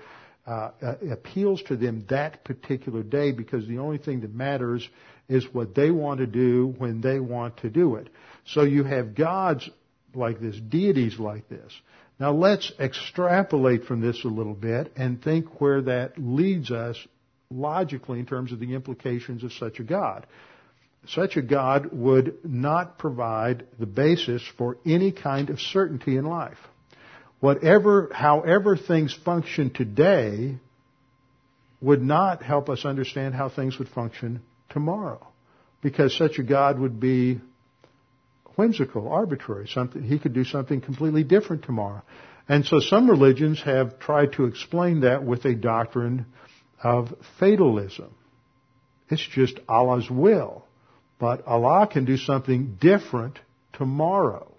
[0.46, 0.70] uh,
[1.10, 4.88] appeals to them that particular day because the only thing that matters
[5.28, 8.08] is what they want to do when they want to do it.
[8.46, 9.68] So you have gods
[10.14, 11.72] like this, deities like this.
[12.18, 16.96] Now let's extrapolate from this a little bit and think where that leads us
[17.50, 20.26] logically in terms of the implications of such a God.
[21.08, 26.58] Such a God would not provide the basis for any kind of certainty in life.
[27.40, 30.58] Whatever, however things function today
[31.80, 35.26] would not help us understand how things would function tomorrow.
[35.82, 37.40] Because such a God would be
[38.56, 42.02] whimsical, arbitrary, something, he could do something completely different tomorrow.
[42.48, 46.26] And so some religions have tried to explain that with a doctrine
[46.82, 48.14] of fatalism.
[49.08, 50.64] It's just Allah's will.
[51.18, 53.38] But Allah can do something different
[53.74, 54.52] tomorrow.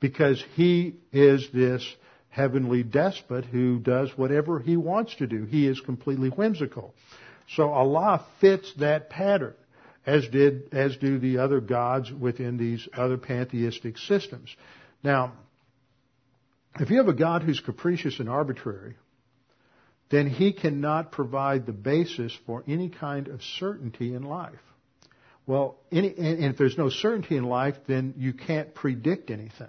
[0.00, 1.86] Because He is this
[2.30, 5.44] heavenly despot who does whatever He wants to do.
[5.44, 6.94] He is completely whimsical.
[7.54, 9.54] So Allah fits that pattern,
[10.08, 14.48] as did, as do the other gods within these other pantheistic systems.
[15.04, 15.34] Now,
[16.80, 18.96] if you have a God who's capricious and arbitrary,
[20.08, 24.54] then he cannot provide the basis for any kind of certainty in life.
[25.46, 29.68] Well, any, and if there's no certainty in life, then you can't predict anything.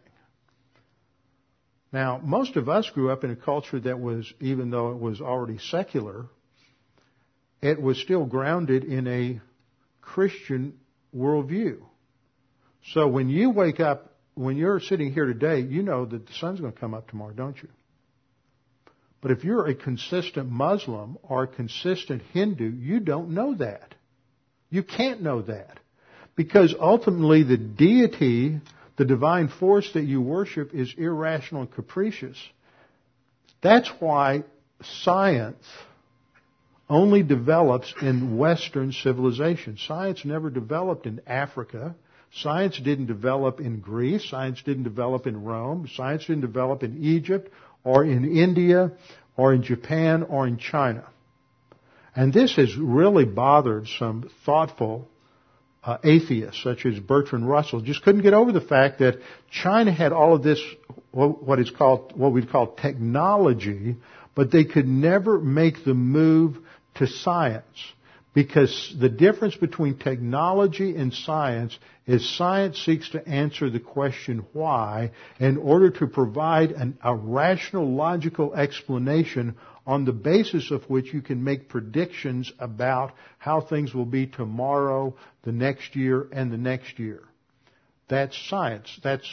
[1.91, 5.19] Now, most of us grew up in a culture that was, even though it was
[5.19, 6.27] already secular,
[7.61, 9.41] it was still grounded in a
[10.13, 10.73] Christian
[11.15, 11.77] worldview.
[12.93, 16.59] So when you wake up, when you're sitting here today, you know that the sun's
[16.59, 17.69] going to come up tomorrow, don't you?
[19.21, 23.93] But if you're a consistent Muslim or a consistent Hindu, you don't know that.
[24.71, 25.79] You can't know that.
[26.35, 28.61] Because ultimately the deity,
[28.97, 32.37] the divine force that you worship is irrational and capricious.
[33.61, 34.43] That's why
[35.03, 35.63] science
[36.89, 39.77] only develops in Western civilization.
[39.77, 41.95] Science never developed in Africa.
[42.31, 44.27] Science didn't develop in Greece.
[44.29, 45.87] Science didn't develop in Rome.
[45.95, 47.51] Science didn't develop in Egypt
[47.83, 48.91] or in India
[49.37, 51.05] or in Japan or in China.
[52.15, 55.07] And this has really bothered some thoughtful
[55.83, 60.11] uh, atheists, such as Bertrand Russell, just couldn't get over the fact that China had
[60.11, 60.61] all of this,
[61.11, 63.95] what is called, what we'd call technology,
[64.35, 66.57] but they could never make the move
[66.95, 67.63] to science.
[68.33, 75.11] Because the difference between technology and science is science seeks to answer the question why
[75.39, 79.55] in order to provide an, a rational, logical explanation
[79.87, 85.15] on the basis of which you can make predictions about how things will be tomorrow,
[85.43, 87.23] the next year, and the next year.
[88.07, 88.99] That's science.
[89.03, 89.27] That's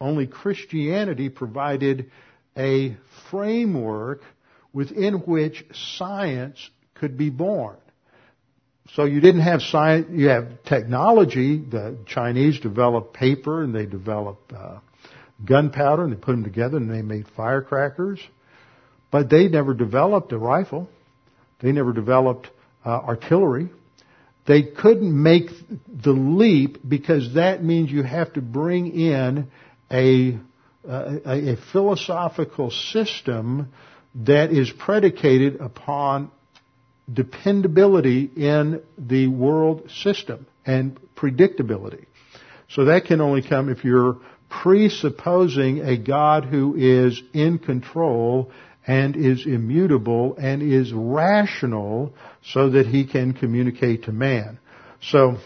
[0.00, 2.10] only Christianity provided
[2.56, 2.96] a
[3.30, 4.22] framework
[4.72, 5.64] within which
[5.96, 6.70] science
[7.02, 7.74] could be born.
[8.94, 11.58] So you didn't have science, you have technology.
[11.58, 14.78] The Chinese developed paper and they developed uh,
[15.44, 18.20] gunpowder and they put them together and they made firecrackers.
[19.10, 20.88] But they never developed a rifle.
[21.60, 22.48] They never developed
[22.84, 23.70] uh, artillery.
[24.46, 25.50] They couldn't make
[25.88, 29.50] the leap because that means you have to bring in
[29.90, 30.38] a,
[30.88, 33.72] uh, a, a philosophical system
[34.14, 36.30] that is predicated upon
[37.12, 42.06] dependability in the world system and predictability.
[42.68, 48.50] So that can only come if you're presupposing a God who is in control
[48.86, 54.58] and is immutable and is rational so that he can communicate to man.
[55.00, 55.36] So,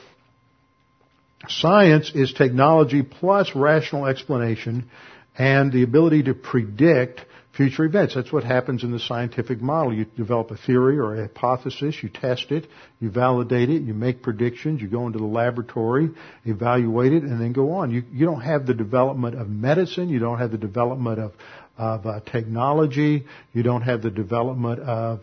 [1.49, 4.91] science is technology plus rational explanation
[5.39, 7.25] and the ability to predict
[7.57, 8.15] future events.
[8.15, 9.93] That's what happens in the scientific model.
[9.93, 12.67] You develop a theory or a hypothesis, you test it,
[13.01, 16.11] you validate it, you make predictions, you go into the laboratory,
[16.45, 17.91] evaluate it, and then go on.
[17.91, 21.33] You, you don't have the development of medicine, you don't have the development of,
[21.79, 25.21] of uh, technology, you don't have the development of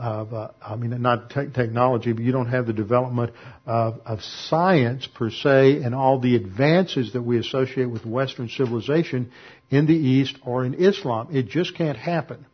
[0.00, 3.32] of, uh, I mean, not te- technology, but you don't have the development
[3.66, 9.32] of, of science per se and all the advances that we associate with Western civilization
[9.70, 11.28] in the East or in Islam.
[11.30, 12.46] It just can't happen.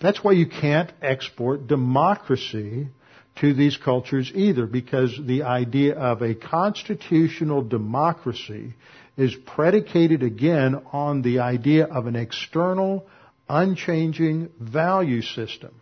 [0.00, 2.88] That's why you can't export democracy
[3.36, 8.74] to these cultures either, because the idea of a constitutional democracy
[9.16, 13.06] is predicated again on the idea of an external,
[13.48, 15.74] unchanging value system.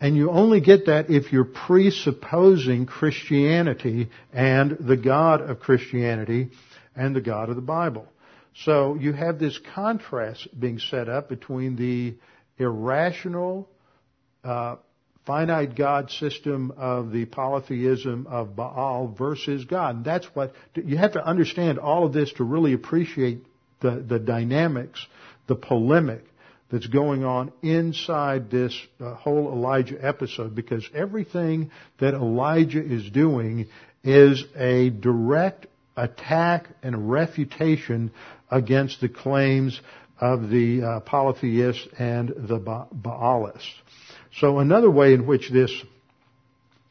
[0.00, 6.50] And you only get that if you're presupposing Christianity and the God of Christianity
[6.96, 8.08] and the God of the Bible.
[8.54, 12.14] So you have this contrast being set up between the
[12.58, 13.68] irrational,
[14.44, 14.76] uh,
[15.26, 19.96] finite God system of the polytheism of Baal versus God.
[19.96, 23.44] And that's what, you have to understand all of this to really appreciate
[23.80, 25.04] the, the dynamics,
[25.46, 26.24] the polemic
[26.70, 33.68] that's going on inside this uh, whole Elijah episode because everything that Elijah is doing
[34.02, 38.10] is a direct attack and refutation
[38.52, 39.80] against the claims
[40.20, 43.72] of the uh, polytheists and the ba- Baalists.
[44.38, 45.72] So another way in which this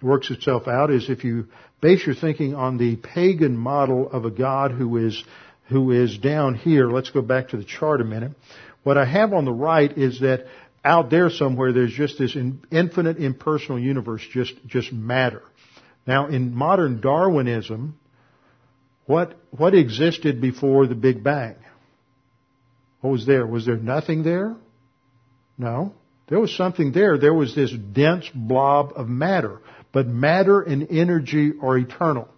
[0.01, 1.47] works itself out is if you
[1.79, 5.23] base your thinking on the pagan model of a God who is
[5.69, 6.89] who is down here.
[6.89, 8.33] Let's go back to the chart a minute.
[8.83, 10.47] What I have on the right is that
[10.83, 12.35] out there somewhere there's just this
[12.71, 15.43] infinite impersonal universe, just just matter.
[16.05, 17.97] Now in modern Darwinism,
[19.11, 21.55] what what existed before the Big Bang?
[23.01, 23.45] What was there?
[23.45, 24.55] Was there nothing there?
[25.57, 25.93] No.
[26.29, 27.17] There was something there.
[27.17, 29.59] There was this dense blob of matter.
[29.91, 32.29] But matter and energy are eternal.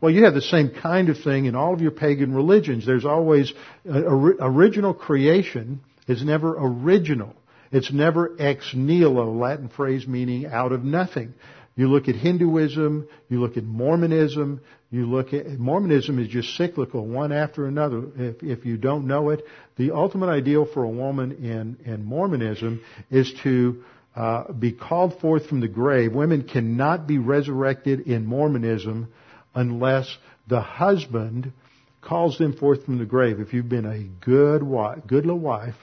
[0.00, 2.86] Well, you have the same kind of thing in all of your pagan religions.
[2.86, 3.52] There's always
[3.86, 7.34] uh, original creation is never original.
[7.72, 11.34] It's never ex nihilo, Latin phrase meaning out of nothing.
[11.76, 17.06] You look at Hinduism, you look at Mormonism, you look at Mormonism is just cyclical,
[17.06, 18.04] one after another.
[18.16, 19.44] If, if you don't know it,
[19.76, 25.48] the ultimate ideal for a woman in, in Mormonism is to uh, be called forth
[25.48, 26.14] from the grave.
[26.14, 29.12] Women cannot be resurrected in Mormonism
[29.54, 30.16] unless
[30.48, 31.52] the husband
[32.00, 33.38] calls them forth from the grave.
[33.38, 35.74] If you've been a good wife, good little wife,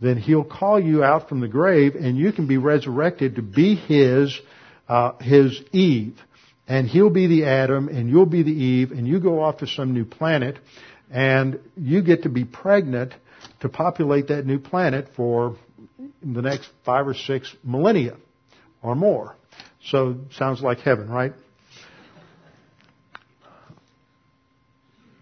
[0.00, 3.74] then he'll call you out from the grave, and you can be resurrected to be
[3.74, 4.38] his
[4.88, 6.18] uh, his Eve.
[6.68, 9.66] And he'll be the Adam and you'll be the Eve and you go off to
[9.66, 10.58] some new planet
[11.10, 13.14] and you get to be pregnant
[13.60, 15.56] to populate that new planet for
[16.22, 18.16] the next five or six millennia
[18.82, 19.36] or more.
[19.84, 21.32] So sounds like heaven, right?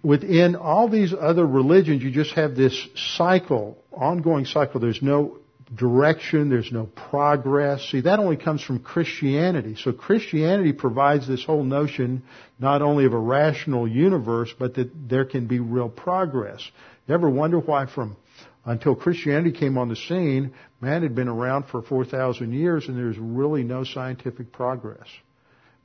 [0.02, 4.80] Within all these other religions, you just have this cycle, ongoing cycle.
[4.80, 5.38] There's no
[5.74, 7.88] direction, there's no progress.
[7.90, 9.76] See, that only comes from Christianity.
[9.76, 12.22] So Christianity provides this whole notion
[12.58, 16.60] not only of a rational universe, but that there can be real progress.
[17.06, 18.16] You ever wonder why from
[18.66, 23.18] until Christianity came on the scene, man had been around for 4,000 years and there's
[23.18, 25.06] really no scientific progress.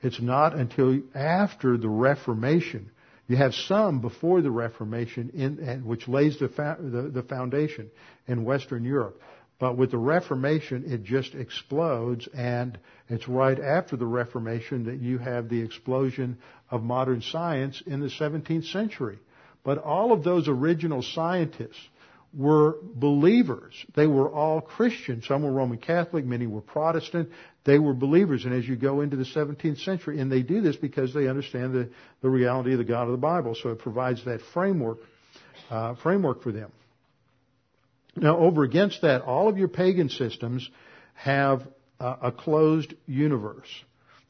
[0.01, 2.89] It's not until after the Reformation.
[3.27, 7.91] You have some before the Reformation, in, which lays the, the, the foundation
[8.27, 9.21] in Western Europe.
[9.59, 12.79] But with the Reformation, it just explodes, and
[13.09, 16.37] it's right after the Reformation that you have the explosion
[16.71, 19.19] of modern science in the 17th century.
[19.63, 21.89] But all of those original scientists
[22.33, 23.73] were believers.
[23.95, 25.21] They were all Christian.
[25.23, 27.29] Some were Roman Catholic, many were Protestant.
[27.65, 28.45] They were believers.
[28.45, 31.73] And as you go into the 17th century, and they do this because they understand
[31.73, 31.89] the,
[32.21, 33.55] the reality of the God of the Bible.
[33.61, 34.99] So it provides that framework,
[35.69, 36.71] uh, framework for them.
[38.15, 40.69] Now, over against that, all of your pagan systems
[41.13, 41.67] have
[41.99, 43.67] a closed universe.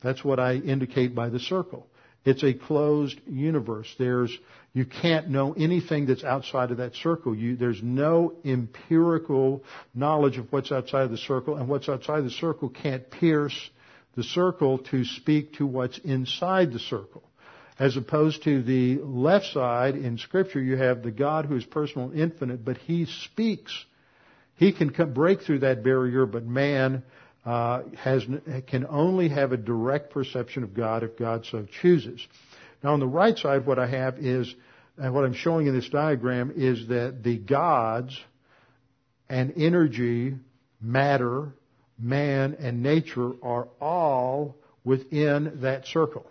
[0.04, 1.88] That's what I indicate by the circle.
[2.26, 3.94] It's a closed universe.
[3.98, 4.36] There's,
[4.74, 7.34] you can't know anything that's outside of that circle.
[7.36, 9.64] You, there's no empirical
[9.94, 13.70] knowledge of what's outside of the circle, and what's outside the circle can't pierce
[14.16, 17.24] the circle to speak to what's inside the circle.
[17.80, 22.10] As opposed to the left side in scripture, you have the God who is personal
[22.10, 23.86] and infinite, but he speaks.
[24.56, 27.04] He can come, break through that barrier, but man
[27.46, 28.26] uh, has,
[28.68, 32.20] can only have a direct perception of God if God so chooses.
[32.84, 34.54] Now on the right side, what I have is,
[34.98, 38.20] and what I'm showing in this diagram is that the gods
[39.30, 40.36] and energy,
[40.82, 41.54] matter,
[41.98, 46.30] man, and nature are all within that circle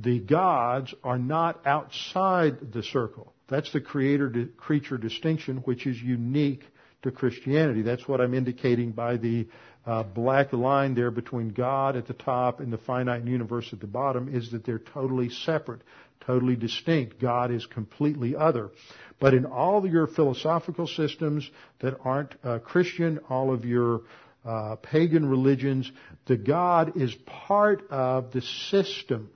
[0.00, 3.34] the gods are not outside the circle.
[3.48, 6.62] That's the creator creature distinction, which is unique
[7.02, 7.82] to Christianity.
[7.82, 9.48] That's what I'm indicating by the
[9.86, 13.86] uh, black line there between God at the top and the finite universe at the
[13.86, 15.80] bottom is that they're totally separate,
[16.20, 17.20] totally distinct.
[17.20, 18.70] God is completely other.
[19.18, 21.48] But in all your philosophical systems
[21.80, 24.02] that aren't uh, Christian, all of your
[24.44, 25.90] uh, pagan religions,
[26.26, 29.30] the God is part of the system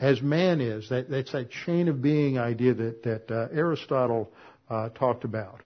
[0.00, 0.88] as man is.
[0.88, 4.32] That, that's that chain of being idea that, that uh, Aristotle
[4.68, 5.62] uh, talked about.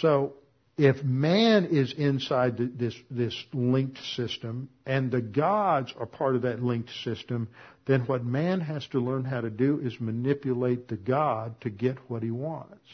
[0.00, 0.34] So,
[0.76, 6.42] if man is inside the, this, this linked system and the gods are part of
[6.42, 7.48] that linked system,
[7.86, 11.98] then what man has to learn how to do is manipulate the God to get
[12.08, 12.88] what he wants.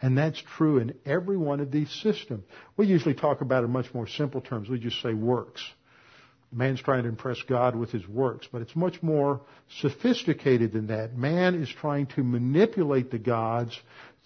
[0.00, 2.44] And that's true in every one of these systems.
[2.76, 4.68] We usually talk about it in much more simple terms.
[4.68, 5.62] We just say works
[6.52, 9.40] man's trying to impress God with his works, but it's much more
[9.80, 11.16] sophisticated than that.
[11.16, 13.78] Man is trying to manipulate the gods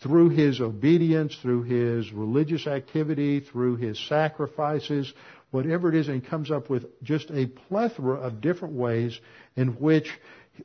[0.03, 5.13] through his obedience, through his religious activity, through his sacrifices,
[5.51, 9.19] whatever it is, and comes up with just a plethora of different ways
[9.57, 10.11] in which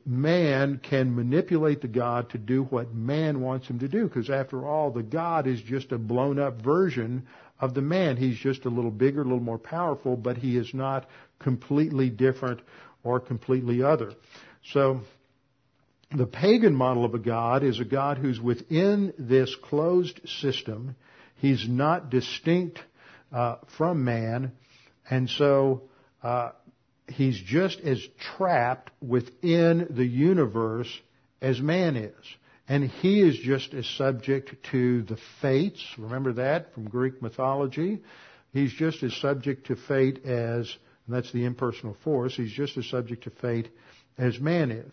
[0.04, 4.06] man can manipulate the God to do what man wants him to do.
[4.06, 7.26] Because after all, the God is just a blown up version
[7.58, 8.16] of the man.
[8.16, 12.60] He's just a little bigger, a little more powerful, but he is not completely different
[13.02, 14.12] or completely other.
[14.72, 15.00] So,
[16.16, 20.94] the pagan model of a God is a God who's within this closed system.
[21.36, 22.78] He's not distinct
[23.32, 24.52] uh, from man,
[25.10, 25.82] and so
[26.22, 26.50] uh,
[27.08, 28.00] he's just as
[28.36, 30.88] trapped within the universe
[31.40, 32.14] as man is.
[32.68, 35.84] And he is just as subject to the fates.
[35.98, 38.02] Remember that from Greek mythology?
[38.52, 40.74] He's just as subject to fate as,
[41.06, 43.68] and that's the impersonal force, he's just as subject to fate
[44.18, 44.92] as man is.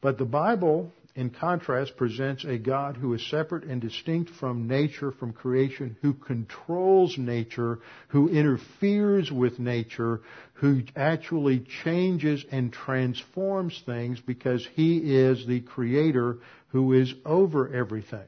[0.00, 5.12] But the Bible, in contrast, presents a God who is separate and distinct from nature,
[5.12, 10.20] from creation, who controls nature, who interferes with nature,
[10.54, 16.38] who actually changes and transforms things because he is the creator
[16.68, 18.26] who is over everything.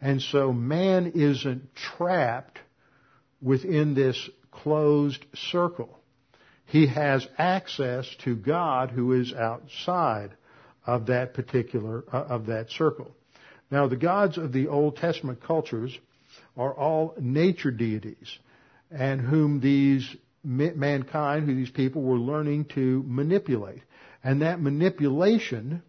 [0.00, 2.58] And so man isn't trapped
[3.40, 5.95] within this closed circle.
[6.66, 10.30] He has access to God who is outside
[10.84, 13.10] of that particular, uh, of that circle.
[13.70, 15.96] Now the gods of the Old Testament cultures
[16.56, 18.38] are all nature deities
[18.90, 23.82] and whom these mankind, who these people were learning to manipulate.
[24.22, 25.82] And that manipulation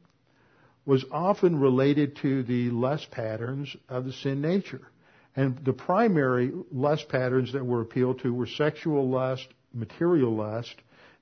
[0.86, 4.88] was often related to the lust patterns of the sin nature.
[5.36, 10.76] And the primary lust patterns that were appealed to were sexual lust, material lust,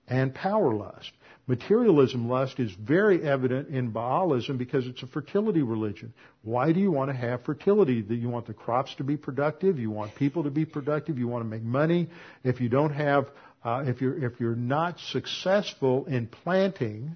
[0.08, 1.12] and power lust.
[1.48, 6.12] Materialism lust is very evident in Baalism because it's a fertility religion.
[6.42, 8.04] Why do you want to have fertility?
[8.08, 9.78] You want the crops to be productive?
[9.78, 11.20] You want people to be productive?
[11.20, 12.10] You want to make money?
[12.44, 13.28] If you don't have,
[13.64, 17.16] uh, if you're if you're not successful in planting,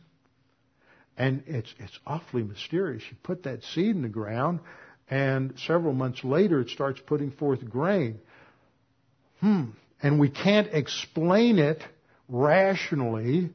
[1.17, 3.01] and it's it's awfully mysterious.
[3.09, 4.59] You put that seed in the ground,
[5.09, 8.19] and several months later it starts putting forth grain.
[9.41, 9.71] Hmm.
[10.01, 11.83] And we can't explain it
[12.27, 13.49] rationally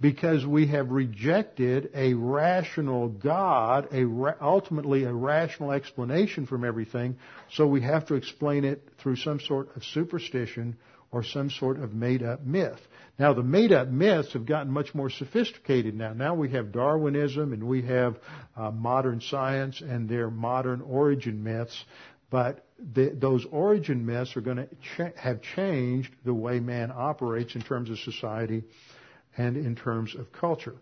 [0.00, 7.16] because we have rejected a rational God, a ra- ultimately a rational explanation from everything,
[7.52, 10.76] so we have to explain it through some sort of superstition
[11.12, 12.78] or some sort of made up myth.
[13.18, 16.12] Now the made up myths have gotten much more sophisticated now.
[16.12, 18.18] Now we have Darwinism and we have
[18.54, 21.84] uh, modern science and their modern origin myths,
[22.28, 27.54] but the, those origin myths are going to ch- have changed the way man operates
[27.54, 28.64] in terms of society
[29.36, 30.76] and in terms of culture.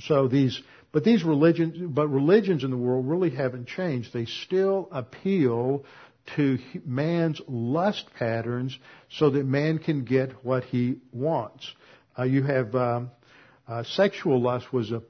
[0.00, 0.60] So these,
[0.92, 4.12] but these religions, but religions in the world really haven't changed.
[4.12, 5.84] They still appeal
[6.36, 8.78] to man's lust patterns
[9.10, 11.72] so that man can get what he wants.
[12.18, 13.10] Uh, you have um,
[13.66, 15.02] uh, sexual lust was a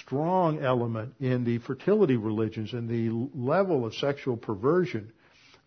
[0.00, 5.12] strong element in the fertility religions and the level of sexual perversion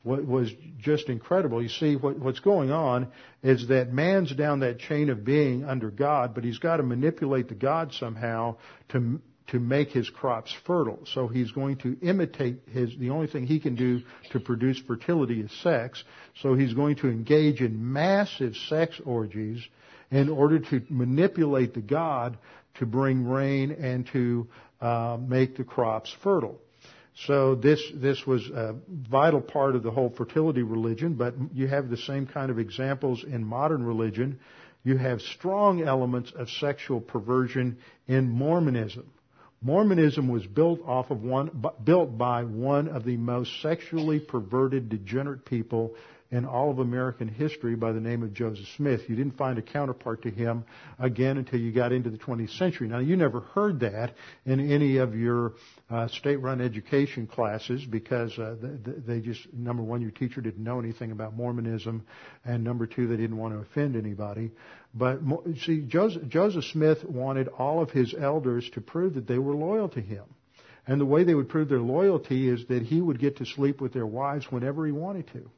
[0.06, 1.64] was just incredible.
[1.64, 3.08] You see, what, what's going on
[3.42, 7.48] is that man's down that chain of being under God, but he's got to manipulate
[7.48, 8.58] the God somehow
[8.90, 11.00] to to make his crops fertile.
[11.14, 14.02] So he's going to imitate his, the only thing he can do
[14.32, 16.04] to produce fertility is sex.
[16.42, 19.62] So he's going to engage in massive sex orgies
[20.12, 22.38] in order to manipulate the God
[22.76, 24.48] to bring rain and to
[24.82, 26.60] uh, make the crops fertile.
[27.28, 31.90] So this, this was a vital part of the whole fertility religion, but you have
[31.90, 34.40] the same kind of examples in modern religion.
[34.84, 39.06] You have strong elements of sexual perversion in Mormonism.
[39.62, 41.50] Mormonism was built off of one,
[41.84, 45.96] built by one of the most sexually perverted, degenerate people
[46.34, 49.02] in all of American history by the name of Joseph Smith.
[49.08, 50.66] You didn't find a counterpart to him
[50.98, 52.88] again until you got into the 20th century.
[52.88, 55.54] Now, you never heard that in any of your
[55.92, 58.56] uh, state-run education classes because uh,
[59.06, 62.04] they just, number one, your teacher didn't know anything about Mormonism,
[62.44, 64.50] and number two, they didn't want to offend anybody.
[64.96, 65.20] But
[65.64, 69.90] see, Joseph, Joseph Smith wanted all of his elders to prove that they were loyal
[69.90, 70.24] to him.
[70.88, 73.80] And the way they would prove their loyalty is that he would get to sleep
[73.80, 75.52] with their wives whenever he wanted to.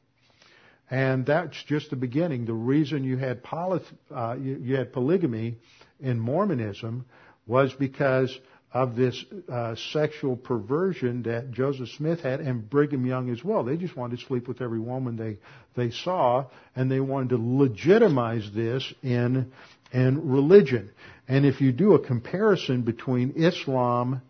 [0.90, 2.44] And that's just the beginning.
[2.46, 3.80] The reason you had, poly,
[4.14, 5.56] uh, you, you, had polygamy
[5.98, 7.06] in Mormonism
[7.46, 8.36] was because
[8.72, 13.64] of this uh, sexual perversion that Joseph Smith had and Brigham Young as well.
[13.64, 15.38] They just wanted to sleep with every woman they
[15.74, 19.50] they saw, and they wanted to legitimize this in
[19.92, 20.90] in religion.
[21.26, 24.20] And if you do a comparison between Islam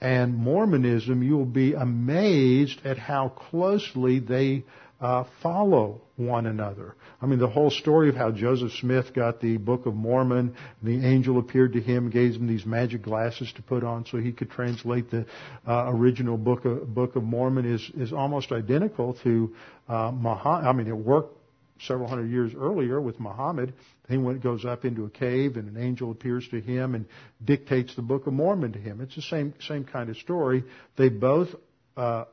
[0.00, 4.64] and Mormonism, you'll be amazed at how closely they
[5.00, 6.94] uh, follow one another.
[7.20, 11.04] I mean, the whole story of how Joseph Smith got the Book of Mormon, the
[11.04, 14.50] angel appeared to him, gave him these magic glasses to put on so he could
[14.50, 15.26] translate the
[15.66, 19.54] uh, original Book of Book of Mormon is is almost identical to
[19.88, 20.66] uh, Muhammad.
[20.66, 21.36] I mean, it worked
[21.80, 23.74] several hundred years earlier with Muhammad.
[24.08, 27.06] He went, goes up into a cave and an angel appears to him and
[27.44, 29.00] dictates the Book of Mormon to him.
[29.00, 30.64] It's the same, same kind of story.
[30.96, 31.48] They both,
[31.96, 32.24] uh,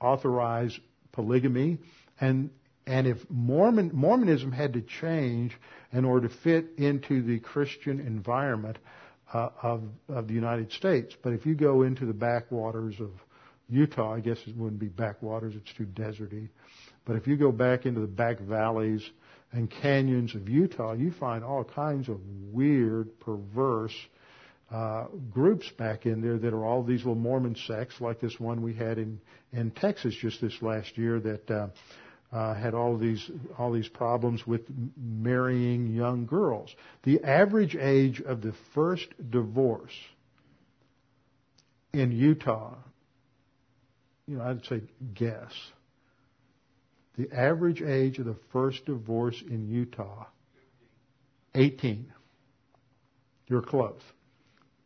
[0.00, 0.78] authorize
[1.12, 1.78] polygamy
[2.20, 2.50] and,
[2.86, 5.56] and if Mormon, Mormonism had to change
[5.92, 8.78] in order to fit into the Christian environment,
[9.32, 11.14] uh, of, of the United States.
[11.22, 13.10] But if you go into the backwaters of
[13.68, 16.48] Utah, I guess it wouldn't be backwaters, it's too deserty.
[17.04, 19.08] But if you go back into the back valleys
[19.52, 22.18] and canyons of Utah, you find all kinds of
[22.52, 23.94] weird, perverse
[24.70, 28.62] uh, groups back in there that are all these little Mormon sects, like this one
[28.62, 29.20] we had in
[29.52, 31.68] in Texas just this last year that uh,
[32.32, 34.62] uh, had all these all these problems with
[34.96, 36.74] marrying young girls.
[37.02, 39.96] The average age of the first divorce
[41.92, 42.76] in Utah,
[44.26, 44.82] you know, I'd say
[45.14, 45.52] guess
[47.20, 50.26] the average age of the first divorce in Utah,
[51.54, 52.12] 18.
[53.46, 54.00] You're close.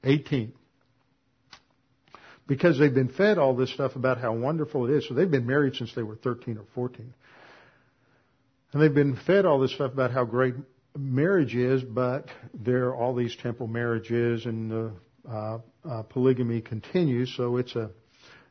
[0.02, 0.52] 18.
[2.46, 5.08] Because they've been fed all this stuff about how wonderful it is.
[5.08, 7.14] So they've been married since they were 13 or 14.
[8.72, 10.54] And they've been fed all this stuff about how great
[10.96, 14.92] marriage is, but there are all these temple marriages and the
[15.28, 17.90] uh, uh, polygamy continues, so it's a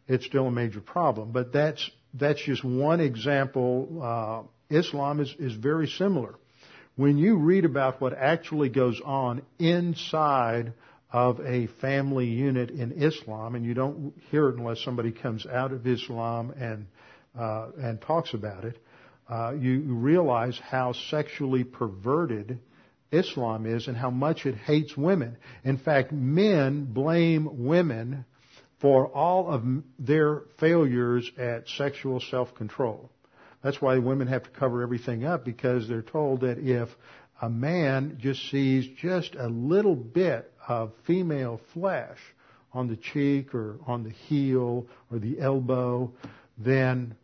[0.07, 1.31] it's still a major problem.
[1.31, 4.01] But that's that's just one example.
[4.01, 6.35] Uh, Islam is, is very similar.
[6.95, 10.73] When you read about what actually goes on inside
[11.13, 15.71] of a family unit in Islam, and you don't hear it unless somebody comes out
[15.71, 16.87] of Islam and
[17.39, 18.77] uh, and talks about it,
[19.29, 22.59] uh, you realize how sexually perverted
[23.11, 25.37] Islam is and how much it hates women.
[25.63, 28.25] In fact, men blame women
[28.81, 29.63] for all of
[29.97, 33.09] their failures at sexual self-control.
[33.63, 36.89] That's why women have to cover everything up because they're told that if
[37.41, 42.17] a man just sees just a little bit of female flesh
[42.73, 46.11] on the cheek or on the heel or the elbow,
[46.57, 47.15] then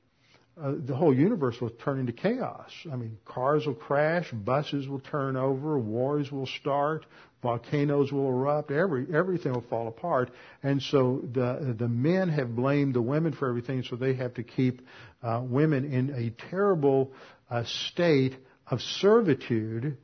[0.62, 2.72] uh, the whole universe will turn into chaos.
[2.92, 7.06] I mean, cars will crash, buses will turn over, wars will start,
[7.42, 10.32] volcanoes will erupt, every everything will fall apart.
[10.62, 14.44] And so the the men have blamed the women for everything, so they have to
[14.44, 14.82] keep
[15.24, 17.14] uh, women in a terrible
[17.50, 18.36] uh, state
[18.68, 19.98] of servitude,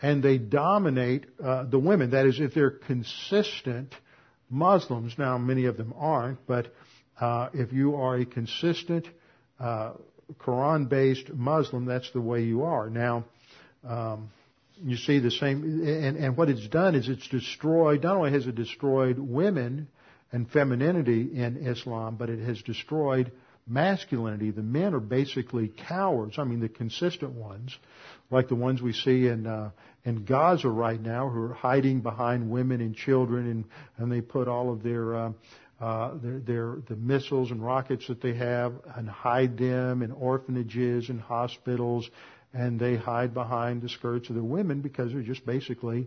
[0.00, 2.10] and they dominate uh, the women.
[2.10, 3.94] That is, if they're consistent
[4.50, 5.14] Muslims.
[5.18, 6.72] Now, many of them aren't, but
[7.20, 9.06] uh, if you are a consistent
[9.60, 9.92] uh,
[10.38, 12.88] Quran-based Muslim, that's the way you are.
[12.88, 13.24] Now,
[13.86, 14.30] um,
[14.82, 18.04] you see the same, and, and what it's done is it's destroyed.
[18.04, 19.88] Not only has it destroyed women
[20.30, 23.32] and femininity in Islam, but it has destroyed
[23.66, 24.50] masculinity.
[24.50, 26.38] The men are basically cowards.
[26.38, 27.76] I mean, the consistent ones,
[28.30, 29.70] like the ones we see in uh,
[30.04, 33.64] in Gaza right now, who are hiding behind women and children, and
[33.96, 35.32] and they put all of their uh,
[35.80, 41.08] uh, their, their, the missiles and rockets that they have and hide them in orphanages
[41.08, 42.10] and hospitals
[42.52, 46.06] and they hide behind the skirts of the women because they're just basically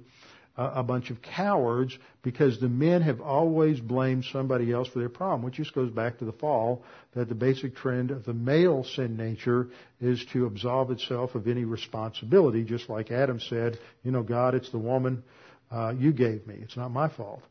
[0.58, 5.44] a, bunch of cowards because the men have always blamed somebody else for their problem,
[5.44, 6.84] which just goes back to the fall
[7.14, 11.64] that the basic trend of the male sin nature is to absolve itself of any
[11.64, 15.24] responsibility, just like Adam said, you know, God, it's the woman
[15.72, 16.56] uh, you gave me.
[16.62, 17.42] It's not my fault.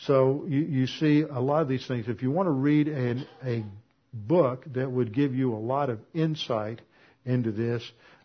[0.00, 2.06] So you, you see a lot of these things.
[2.08, 3.64] If you want to read an, a
[4.12, 6.80] book that would give you a lot of insight
[7.24, 7.82] into this,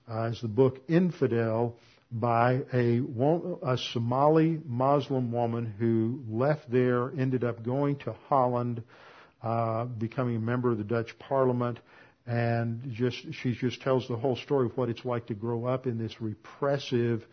[0.10, 1.76] uh, is the book Infidel
[2.12, 3.02] by a,
[3.64, 8.84] a Somali Muslim woman who left there, ended up going to Holland,
[9.44, 11.80] uh, becoming a member of the Dutch Parliament,
[12.26, 15.88] and just she just tells the whole story of what it's like to grow up
[15.88, 17.26] in this repressive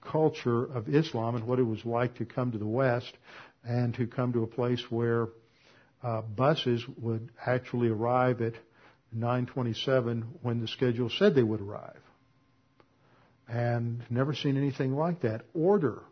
[0.00, 3.12] culture of Islam and what it was like to come to the West
[3.64, 5.28] and to come to a place where
[6.02, 8.52] uh, buses would actually arrive at
[9.12, 12.03] 927 when the schedule said they would arrive.
[13.48, 15.42] And never seen anything like that.
[15.54, 16.02] Order.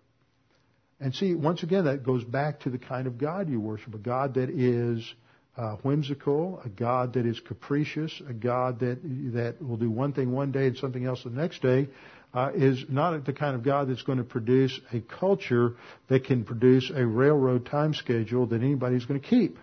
[1.00, 3.94] And see, once again, that goes back to the kind of God you worship.
[3.94, 5.14] A God that is
[5.56, 8.98] uh, whimsical, a God that is capricious, a God that
[9.34, 11.88] that will do one thing one day and something else the next day,
[12.34, 15.74] uh, is not the kind of God that's going to produce a culture
[16.08, 19.58] that can produce a railroad time schedule that anybody's going to keep.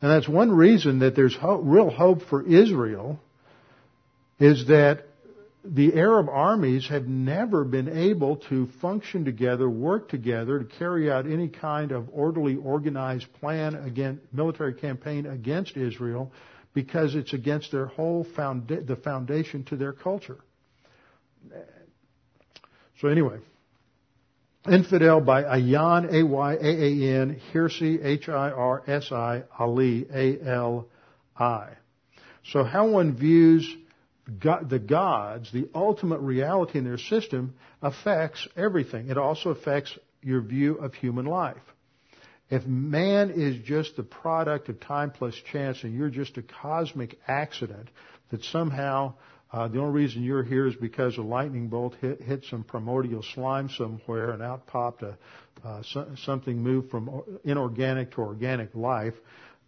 [0.00, 3.18] And that's one reason that there's ho- real hope for Israel
[4.38, 5.06] is that
[5.74, 11.26] the Arab armies have never been able to function together, work together to carry out
[11.26, 16.32] any kind of orderly, organized plan against military campaign against Israel
[16.74, 20.38] because it's against their whole founda- the foundation to their culture.
[23.00, 23.38] So anyway,
[24.70, 30.06] infidel by Ayaan A Y A A N Hirsi H I R S I Ali
[30.12, 30.88] A L
[31.36, 31.70] I.
[32.52, 33.66] So how one views
[34.40, 39.08] God, the gods, the ultimate reality in their system affects everything.
[39.08, 41.62] It also affects your view of human life.
[42.50, 47.18] If man is just the product of time plus chance and you're just a cosmic
[47.26, 47.88] accident
[48.30, 49.14] that somehow
[49.52, 53.22] uh, the only reason you're here is because a lightning bolt hit, hit some primordial
[53.34, 55.16] slime somewhere and out popped a,
[55.64, 59.14] uh, so, something moved from inorganic to organic life,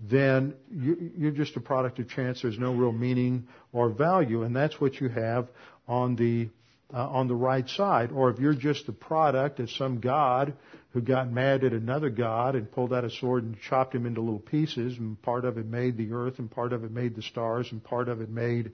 [0.01, 2.43] then you, are just a product of chance.
[2.43, 5.49] There's no real meaning or value, and that's what you have
[5.87, 6.49] on the
[6.93, 8.13] uh, on the right side.
[8.13, 10.55] Or if you're just the product of some god
[10.93, 14.21] who got mad at another god and pulled out a sword and chopped him into
[14.21, 17.23] little pieces, and part of it made the earth, and part of it made the
[17.23, 18.73] stars, and part of it made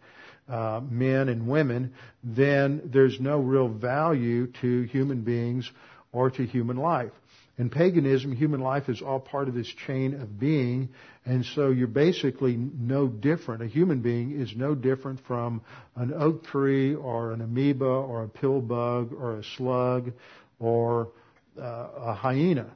[0.48, 5.70] uh, men and women, then there's no real value to human beings
[6.12, 7.12] or to human life.
[7.56, 10.88] In paganism, human life is all part of this chain of being,
[11.24, 13.62] and so you're basically no different.
[13.62, 15.62] A human being is no different from
[15.94, 20.12] an oak tree or an amoeba or a pill bug or a slug
[20.58, 21.12] or
[21.56, 22.74] uh, a hyena.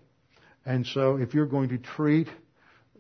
[0.65, 2.29] And so if you're going to treat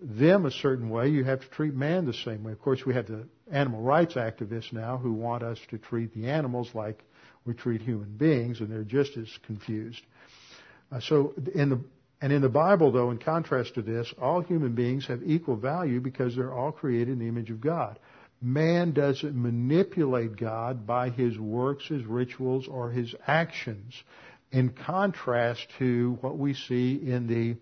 [0.02, 2.52] them a certain way, you have to treat man the same way.
[2.52, 6.28] Of course, we have the animal rights activists now who want us to treat the
[6.28, 7.04] animals like
[7.44, 10.02] we treat human beings, and they're just as confused.
[10.90, 11.80] Uh, so in the
[12.20, 16.00] and in the Bible, though, in contrast to this, all human beings have equal value
[16.00, 17.98] because they're all created in the image of God.
[18.40, 23.94] Man doesn't manipulate God by his works, his rituals, or his actions,
[24.50, 27.56] in contrast to what we see in the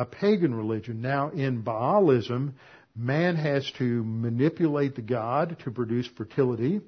[0.00, 1.00] uh, pagan religion.
[1.00, 2.54] Now, in Baalism,
[2.94, 6.80] man has to manipulate the God to produce fertility.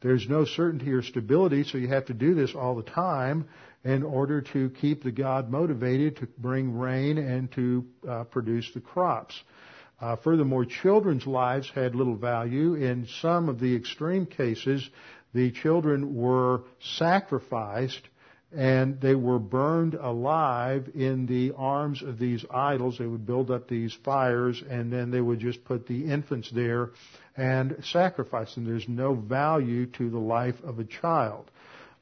[0.00, 3.46] There's no certainty or stability, so you have to do this all the time
[3.84, 8.80] in order to keep the God motivated to bring rain and to uh, produce the
[8.80, 9.38] crops.
[10.00, 12.74] Uh, furthermore, children's lives had little value.
[12.74, 14.88] In some of the extreme cases,
[15.34, 18.08] the children were sacrificed
[18.52, 22.98] and they were burned alive in the arms of these idols.
[22.98, 26.90] They would build up these fires and then they would just put the infants there
[27.36, 28.64] and sacrifice them.
[28.64, 31.50] There's no value to the life of a child.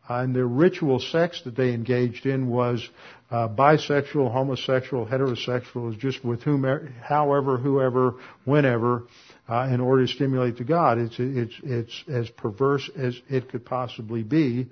[0.08, 2.88] And the ritual sex that they engaged in was
[3.30, 8.14] uh, bisexual, homosexual, heterosexual, is just with whomever, however, whoever,
[8.46, 9.06] whenever,
[9.46, 10.96] uh, in order to stimulate the God.
[10.96, 14.68] It's it's it's as perverse as it could possibly be,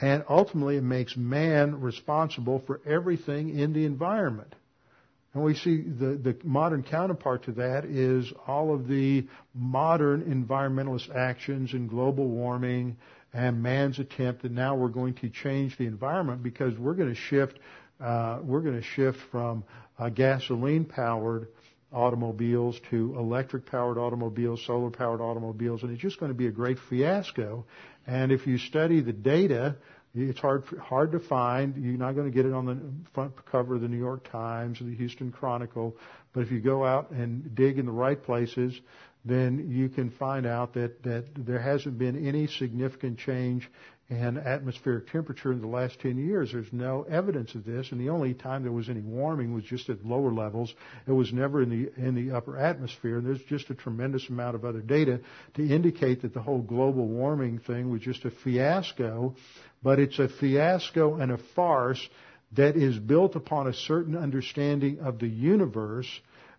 [0.00, 4.54] and ultimately it makes man responsible for everything in the environment.
[5.34, 11.14] And we see the, the modern counterpart to that is all of the modern environmentalist
[11.14, 12.96] actions and global warming
[13.34, 17.20] and man's attempt that now we're going to change the environment because we're going to
[17.20, 17.58] shift
[18.00, 19.64] uh, we're going to shift from
[19.98, 21.48] uh, gasoline powered
[21.92, 26.50] automobiles to electric powered automobiles, solar powered automobiles, and it's just going to be a
[26.50, 27.64] great fiasco.
[28.06, 29.76] And if you study the data,
[30.14, 31.76] it's hard hard to find.
[31.76, 32.78] You're not going to get it on the
[33.12, 35.96] front cover of the New York Times or the Houston Chronicle.
[36.32, 38.78] But if you go out and dig in the right places,
[39.24, 43.68] then you can find out that, that there hasn't been any significant change
[44.08, 46.52] in atmospheric temperature in the last 10 years.
[46.52, 49.88] There's no evidence of this, and the only time there was any warming was just
[49.88, 50.72] at lower levels.
[51.08, 54.54] It was never in the in the upper atmosphere, and there's just a tremendous amount
[54.54, 55.20] of other data
[55.54, 59.34] to indicate that the whole global warming thing was just a fiasco.
[59.82, 62.08] But it's a fiasco and a farce
[62.52, 66.08] that is built upon a certain understanding of the universe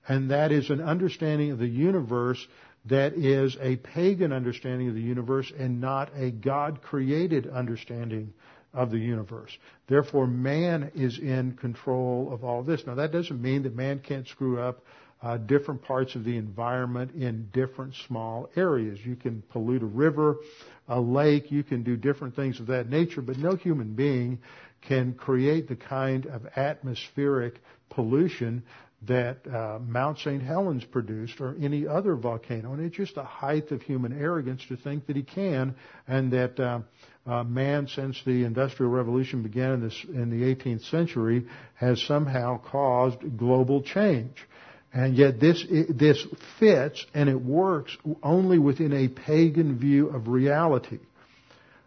[0.08, 2.46] and that is an understanding of the universe
[2.88, 8.34] that is a pagan understanding of the universe and not a God created understanding
[8.74, 9.52] of the universe.
[9.88, 12.86] Therefore, man is in control of all this.
[12.86, 14.84] Now, that doesn't mean that man can't screw up
[15.22, 19.00] uh, different parts of the environment in different small areas.
[19.04, 20.38] You can pollute a river,
[20.88, 24.40] a lake, you can do different things of that nature, but no human being
[24.82, 27.56] can create the kind of atmospheric
[27.90, 28.64] pollution
[29.04, 30.42] that uh, Mount St.
[30.42, 32.74] Helens produced or any other volcano.
[32.74, 35.76] And it's just a height of human arrogance to think that he can
[36.08, 36.80] and that uh,
[37.28, 41.46] uh, man, since the Industrial Revolution began in, this, in the 18th century,
[41.76, 44.36] has somehow caused global change.
[44.94, 46.26] And yet this, this
[46.60, 51.00] fits and it works only within a pagan view of reality.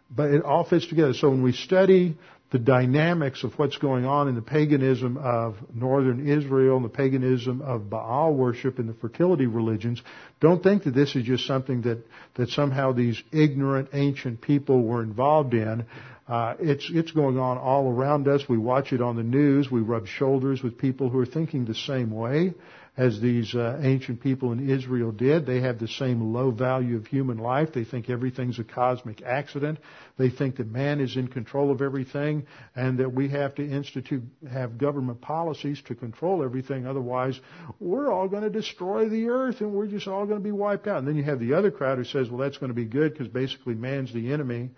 [0.09, 1.13] But it all fits together.
[1.13, 2.17] So when we study
[2.51, 7.61] the dynamics of what's going on in the paganism of northern Israel and the paganism
[7.61, 10.01] of Baal worship and the fertility religions,
[10.41, 12.03] don't think that this is just something that,
[12.35, 15.85] that somehow these ignorant ancient people were involved in.
[16.27, 18.43] Uh, it's it's going on all around us.
[18.47, 19.69] We watch it on the news.
[19.71, 22.53] We rub shoulders with people who are thinking the same way
[22.97, 25.45] as these uh, ancient people in Israel did.
[25.45, 27.69] They have the same low value of human life.
[27.73, 29.79] They think everything's a cosmic accident.
[30.17, 34.23] They think that man is in control of everything and that we have to institute,
[34.51, 36.85] have government policies to control everything.
[36.85, 37.39] Otherwise,
[37.79, 40.87] we're all going to destroy the earth and we're just all going to be wiped
[40.87, 40.99] out.
[40.99, 43.13] And then you have the other crowd who says, well, that's going to be good
[43.13, 44.69] because basically man's the enemy.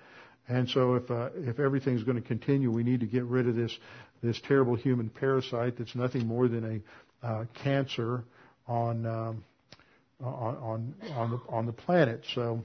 [0.47, 3.55] And so if, uh, if everything's going to continue, we need to get rid of
[3.55, 3.76] this,
[4.22, 6.82] this terrible human parasite that's nothing more than a
[7.63, 8.24] cancer
[8.67, 9.43] on, um,
[10.21, 12.24] on on the on the planet.
[12.34, 12.63] So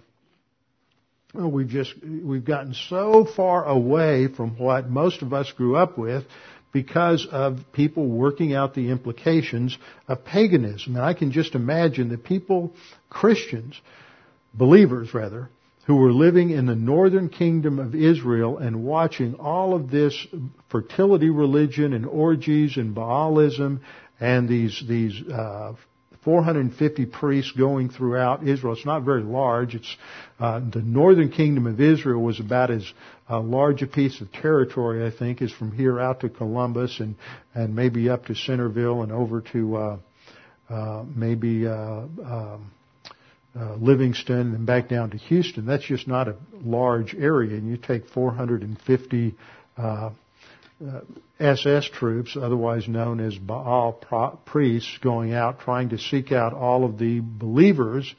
[1.35, 6.25] we've just we've gotten so far away from what most of us grew up with
[6.73, 10.97] because of people working out the implications of paganism.
[10.97, 12.75] And I can just imagine the people,
[13.09, 13.81] Christians,
[14.53, 15.49] believers rather,
[15.87, 20.27] who were living in the northern kingdom of Israel and watching all of this
[20.71, 23.81] fertility religion and orgies and Baalism
[24.21, 25.75] and these these uh,
[26.25, 28.75] 450 priests going throughout Israel.
[28.75, 29.75] It's not very large.
[29.75, 29.97] It's
[30.39, 32.85] uh, the northern kingdom of Israel was about as
[33.31, 37.15] uh, large a piece of territory, I think, as from here out to Columbus and
[37.55, 39.99] and maybe up to Centerville and over to uh,
[40.69, 41.67] uh, maybe.
[41.67, 42.73] Uh, um,
[43.59, 45.67] uh, Livingston and back down to Houston.
[45.67, 47.57] That's just not a large area.
[47.57, 49.35] And you take 450
[49.77, 50.11] uh,
[51.41, 53.93] SS uh, troops, otherwise known as Baal
[54.45, 58.15] priests, going out trying to seek out all of the believers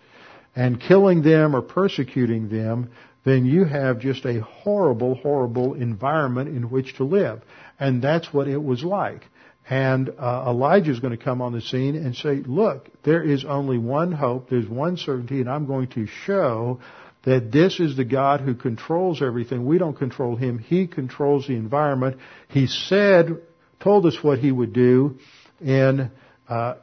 [0.56, 2.92] and killing them or persecuting them,
[3.24, 7.42] then you have just a horrible, horrible environment in which to live.
[7.80, 9.24] And that's what it was like.
[9.70, 13.46] And uh, Elijah is going to come on the scene and say, look, there is
[13.46, 16.80] only one hope, there's one certainty, and I'm going to show
[17.24, 19.66] that this is the God who controls everything.
[19.66, 20.58] We don't control Him.
[20.58, 22.18] He controls the environment.
[22.48, 23.42] He said,
[23.80, 25.18] told us what He would do
[25.60, 26.12] in,
[26.48, 26.76] uh,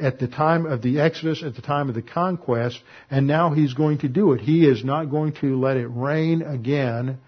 [0.00, 2.80] at the time of the Exodus, at the time of the conquest,
[3.10, 4.40] and now He's going to do it.
[4.40, 7.18] He is not going to let it rain again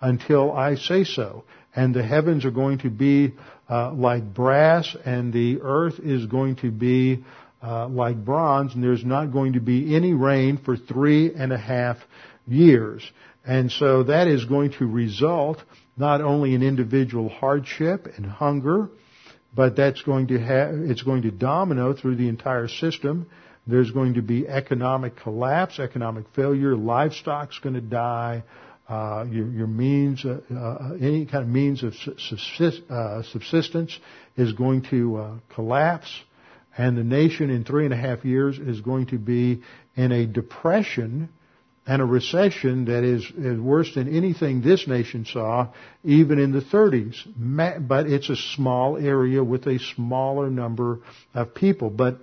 [0.00, 1.44] until I say so.
[1.76, 3.34] And the heavens are going to be
[3.68, 7.24] uh, like brass, and the earth is going to be
[7.64, 11.56] uh, like bronze, and there's not going to be any rain for three and a
[11.56, 11.96] half
[12.46, 13.02] years.
[13.46, 15.62] And so that is going to result
[15.96, 18.90] not only in individual hardship and hunger,
[19.54, 23.26] but that's going to have, it's going to domino through the entire system.
[23.66, 28.42] There's going to be economic collapse, economic failure, livestock's going to die,
[28.88, 33.98] uh, your, your, means, uh, uh, any kind of means of subsist, uh, subsistence
[34.36, 36.10] is going to uh, collapse
[36.76, 39.62] and the nation in three and a half years is going to be
[39.94, 41.28] in a depression
[41.86, 45.68] and a recession that is, is worse than anything this nation saw,
[46.02, 47.16] even in the 30s.
[47.86, 51.00] But it's a small area with a smaller number
[51.34, 51.90] of people.
[51.90, 52.20] But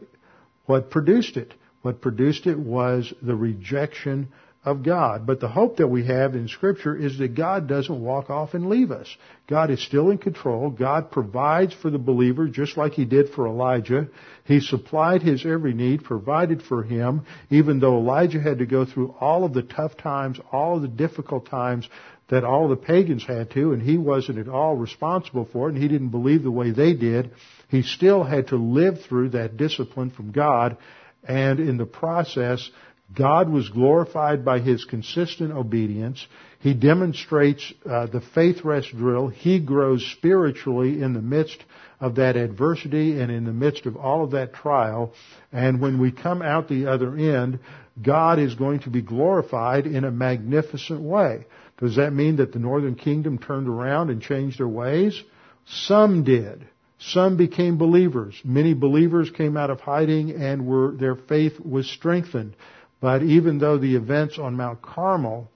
[0.65, 1.53] what produced it?
[1.83, 4.29] What produced it was the rejection
[4.63, 5.25] of God.
[5.25, 8.67] But the hope that we have in Scripture is that God doesn't walk off and
[8.69, 9.07] leave us.
[9.47, 10.69] God is still in control.
[10.69, 14.07] God provides for the believer just like He did for Elijah.
[14.45, 19.15] He supplied his every need, provided for him, even though Elijah had to go through
[19.19, 21.87] all of the tough times, all of the difficult times
[22.29, 25.81] that all the pagans had to, and he wasn't at all responsible for it, and
[25.81, 27.31] he didn't believe the way they did.
[27.67, 30.77] He still had to live through that discipline from God,
[31.23, 32.69] and in the process,
[33.13, 36.25] God was glorified by his consistent obedience.
[36.59, 39.27] He demonstrates uh, the faith rest drill.
[39.27, 41.63] He grows spiritually in the midst
[41.99, 45.13] of that adversity and in the midst of all of that trial.
[45.51, 47.59] And when we come out the other end,
[48.01, 51.45] God is going to be glorified in a magnificent way.
[51.79, 55.21] Does that mean that the northern kingdom turned around and changed their ways?
[55.65, 56.67] Some did.
[56.99, 58.39] Some became believers.
[58.43, 62.55] Many believers came out of hiding and were, their faith was strengthened.
[63.01, 65.49] But even though the events on Mount Carmel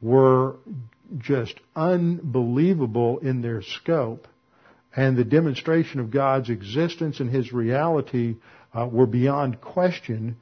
[0.00, 0.56] were
[1.18, 4.26] just unbelievable in their scope,
[4.96, 8.36] and the demonstration of God's existence and His reality
[8.74, 10.36] uh, were beyond question,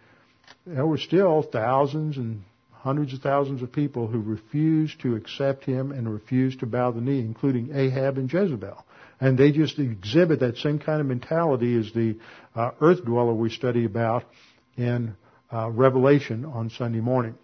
[0.66, 5.92] there were still thousands and hundreds of thousands of people who refused to accept Him
[5.92, 8.84] and refused to bow the knee, including Ahab and Jezebel.
[9.20, 12.16] And they just exhibit that same kind of mentality as the
[12.54, 14.24] uh, earth dweller we study about
[14.76, 15.14] in
[15.52, 17.34] uh, Revelation on Sunday morning.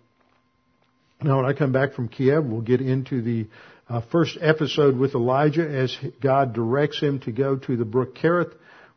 [1.22, 3.46] Now, when I come back from Kiev, we'll get into the
[3.88, 8.52] uh, first episode with Elijah as God directs him to go to the brook Kerith,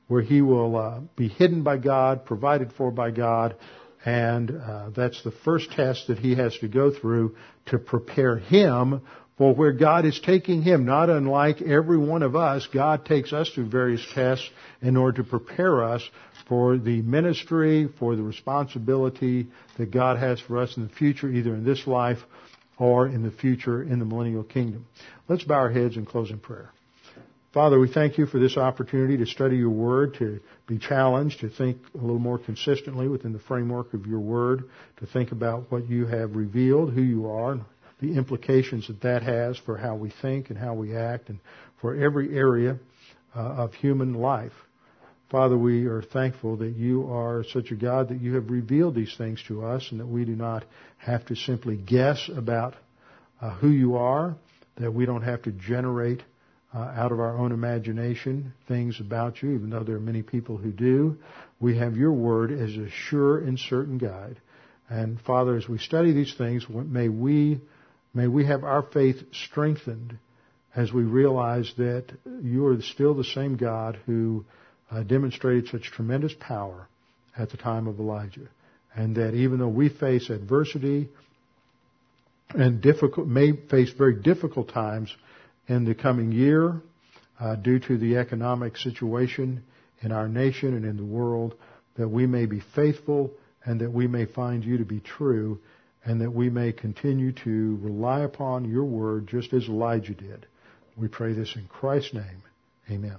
[0.08, 3.56] where he will uh, be hidden by God, provided for by God,
[4.06, 7.36] and uh, that's the first test that he has to go through
[7.68, 9.02] to prepare him
[9.38, 10.86] for where God is taking him.
[10.86, 14.48] Not unlike every one of us, God takes us through various tests
[14.82, 16.02] in order to prepare us
[16.50, 19.48] for the ministry, for the responsibility
[19.78, 22.18] that God has for us in the future, either in this life
[22.80, 24.86] or in the future in the millennial kingdom.
[25.28, 26.72] Let's bow our heads and close in prayer.
[27.54, 31.50] Father, we thank you for this opportunity to study your word, to be challenged, to
[31.50, 34.66] think a little more consistently within the framework of your word,
[34.98, 37.60] to think about what you have revealed, who you are,
[38.02, 41.40] the implications that that has for how we think and how we act, and
[41.82, 42.78] for every area
[43.36, 44.54] uh, of human life.
[45.30, 49.14] Father, we are thankful that you are such a God that you have revealed these
[49.16, 50.66] things to us and that we do not
[50.98, 52.76] have to simply guess about
[53.40, 54.36] uh, who you are,
[54.78, 56.24] that we don't have to generate
[56.74, 60.58] uh, out of our own imagination things about you, even though there are many people
[60.58, 61.16] who do.
[61.60, 64.42] We have your word as a sure and certain guide.
[64.90, 67.62] And Father, as we study these things, may we,
[68.16, 70.18] may we have our faith strengthened
[70.76, 72.06] as we realize that
[72.42, 74.46] you are still the same God who
[74.92, 76.88] uh, demonstrated such tremendous power
[77.38, 78.48] at the time of Elijah.
[78.96, 81.10] And that even though we face adversity
[82.50, 85.16] and difficult, may face very difficult times
[85.68, 86.82] in the coming year
[87.40, 89.64] uh, due to the economic situation
[90.02, 91.56] in our nation and in the world,
[91.98, 93.32] that we may be faithful
[93.66, 95.60] and that we may find you to be true
[96.04, 100.48] and that we may continue to rely upon your word just as Elijah did.
[100.98, 102.42] We pray this in Christ's name.
[102.90, 103.18] Amen.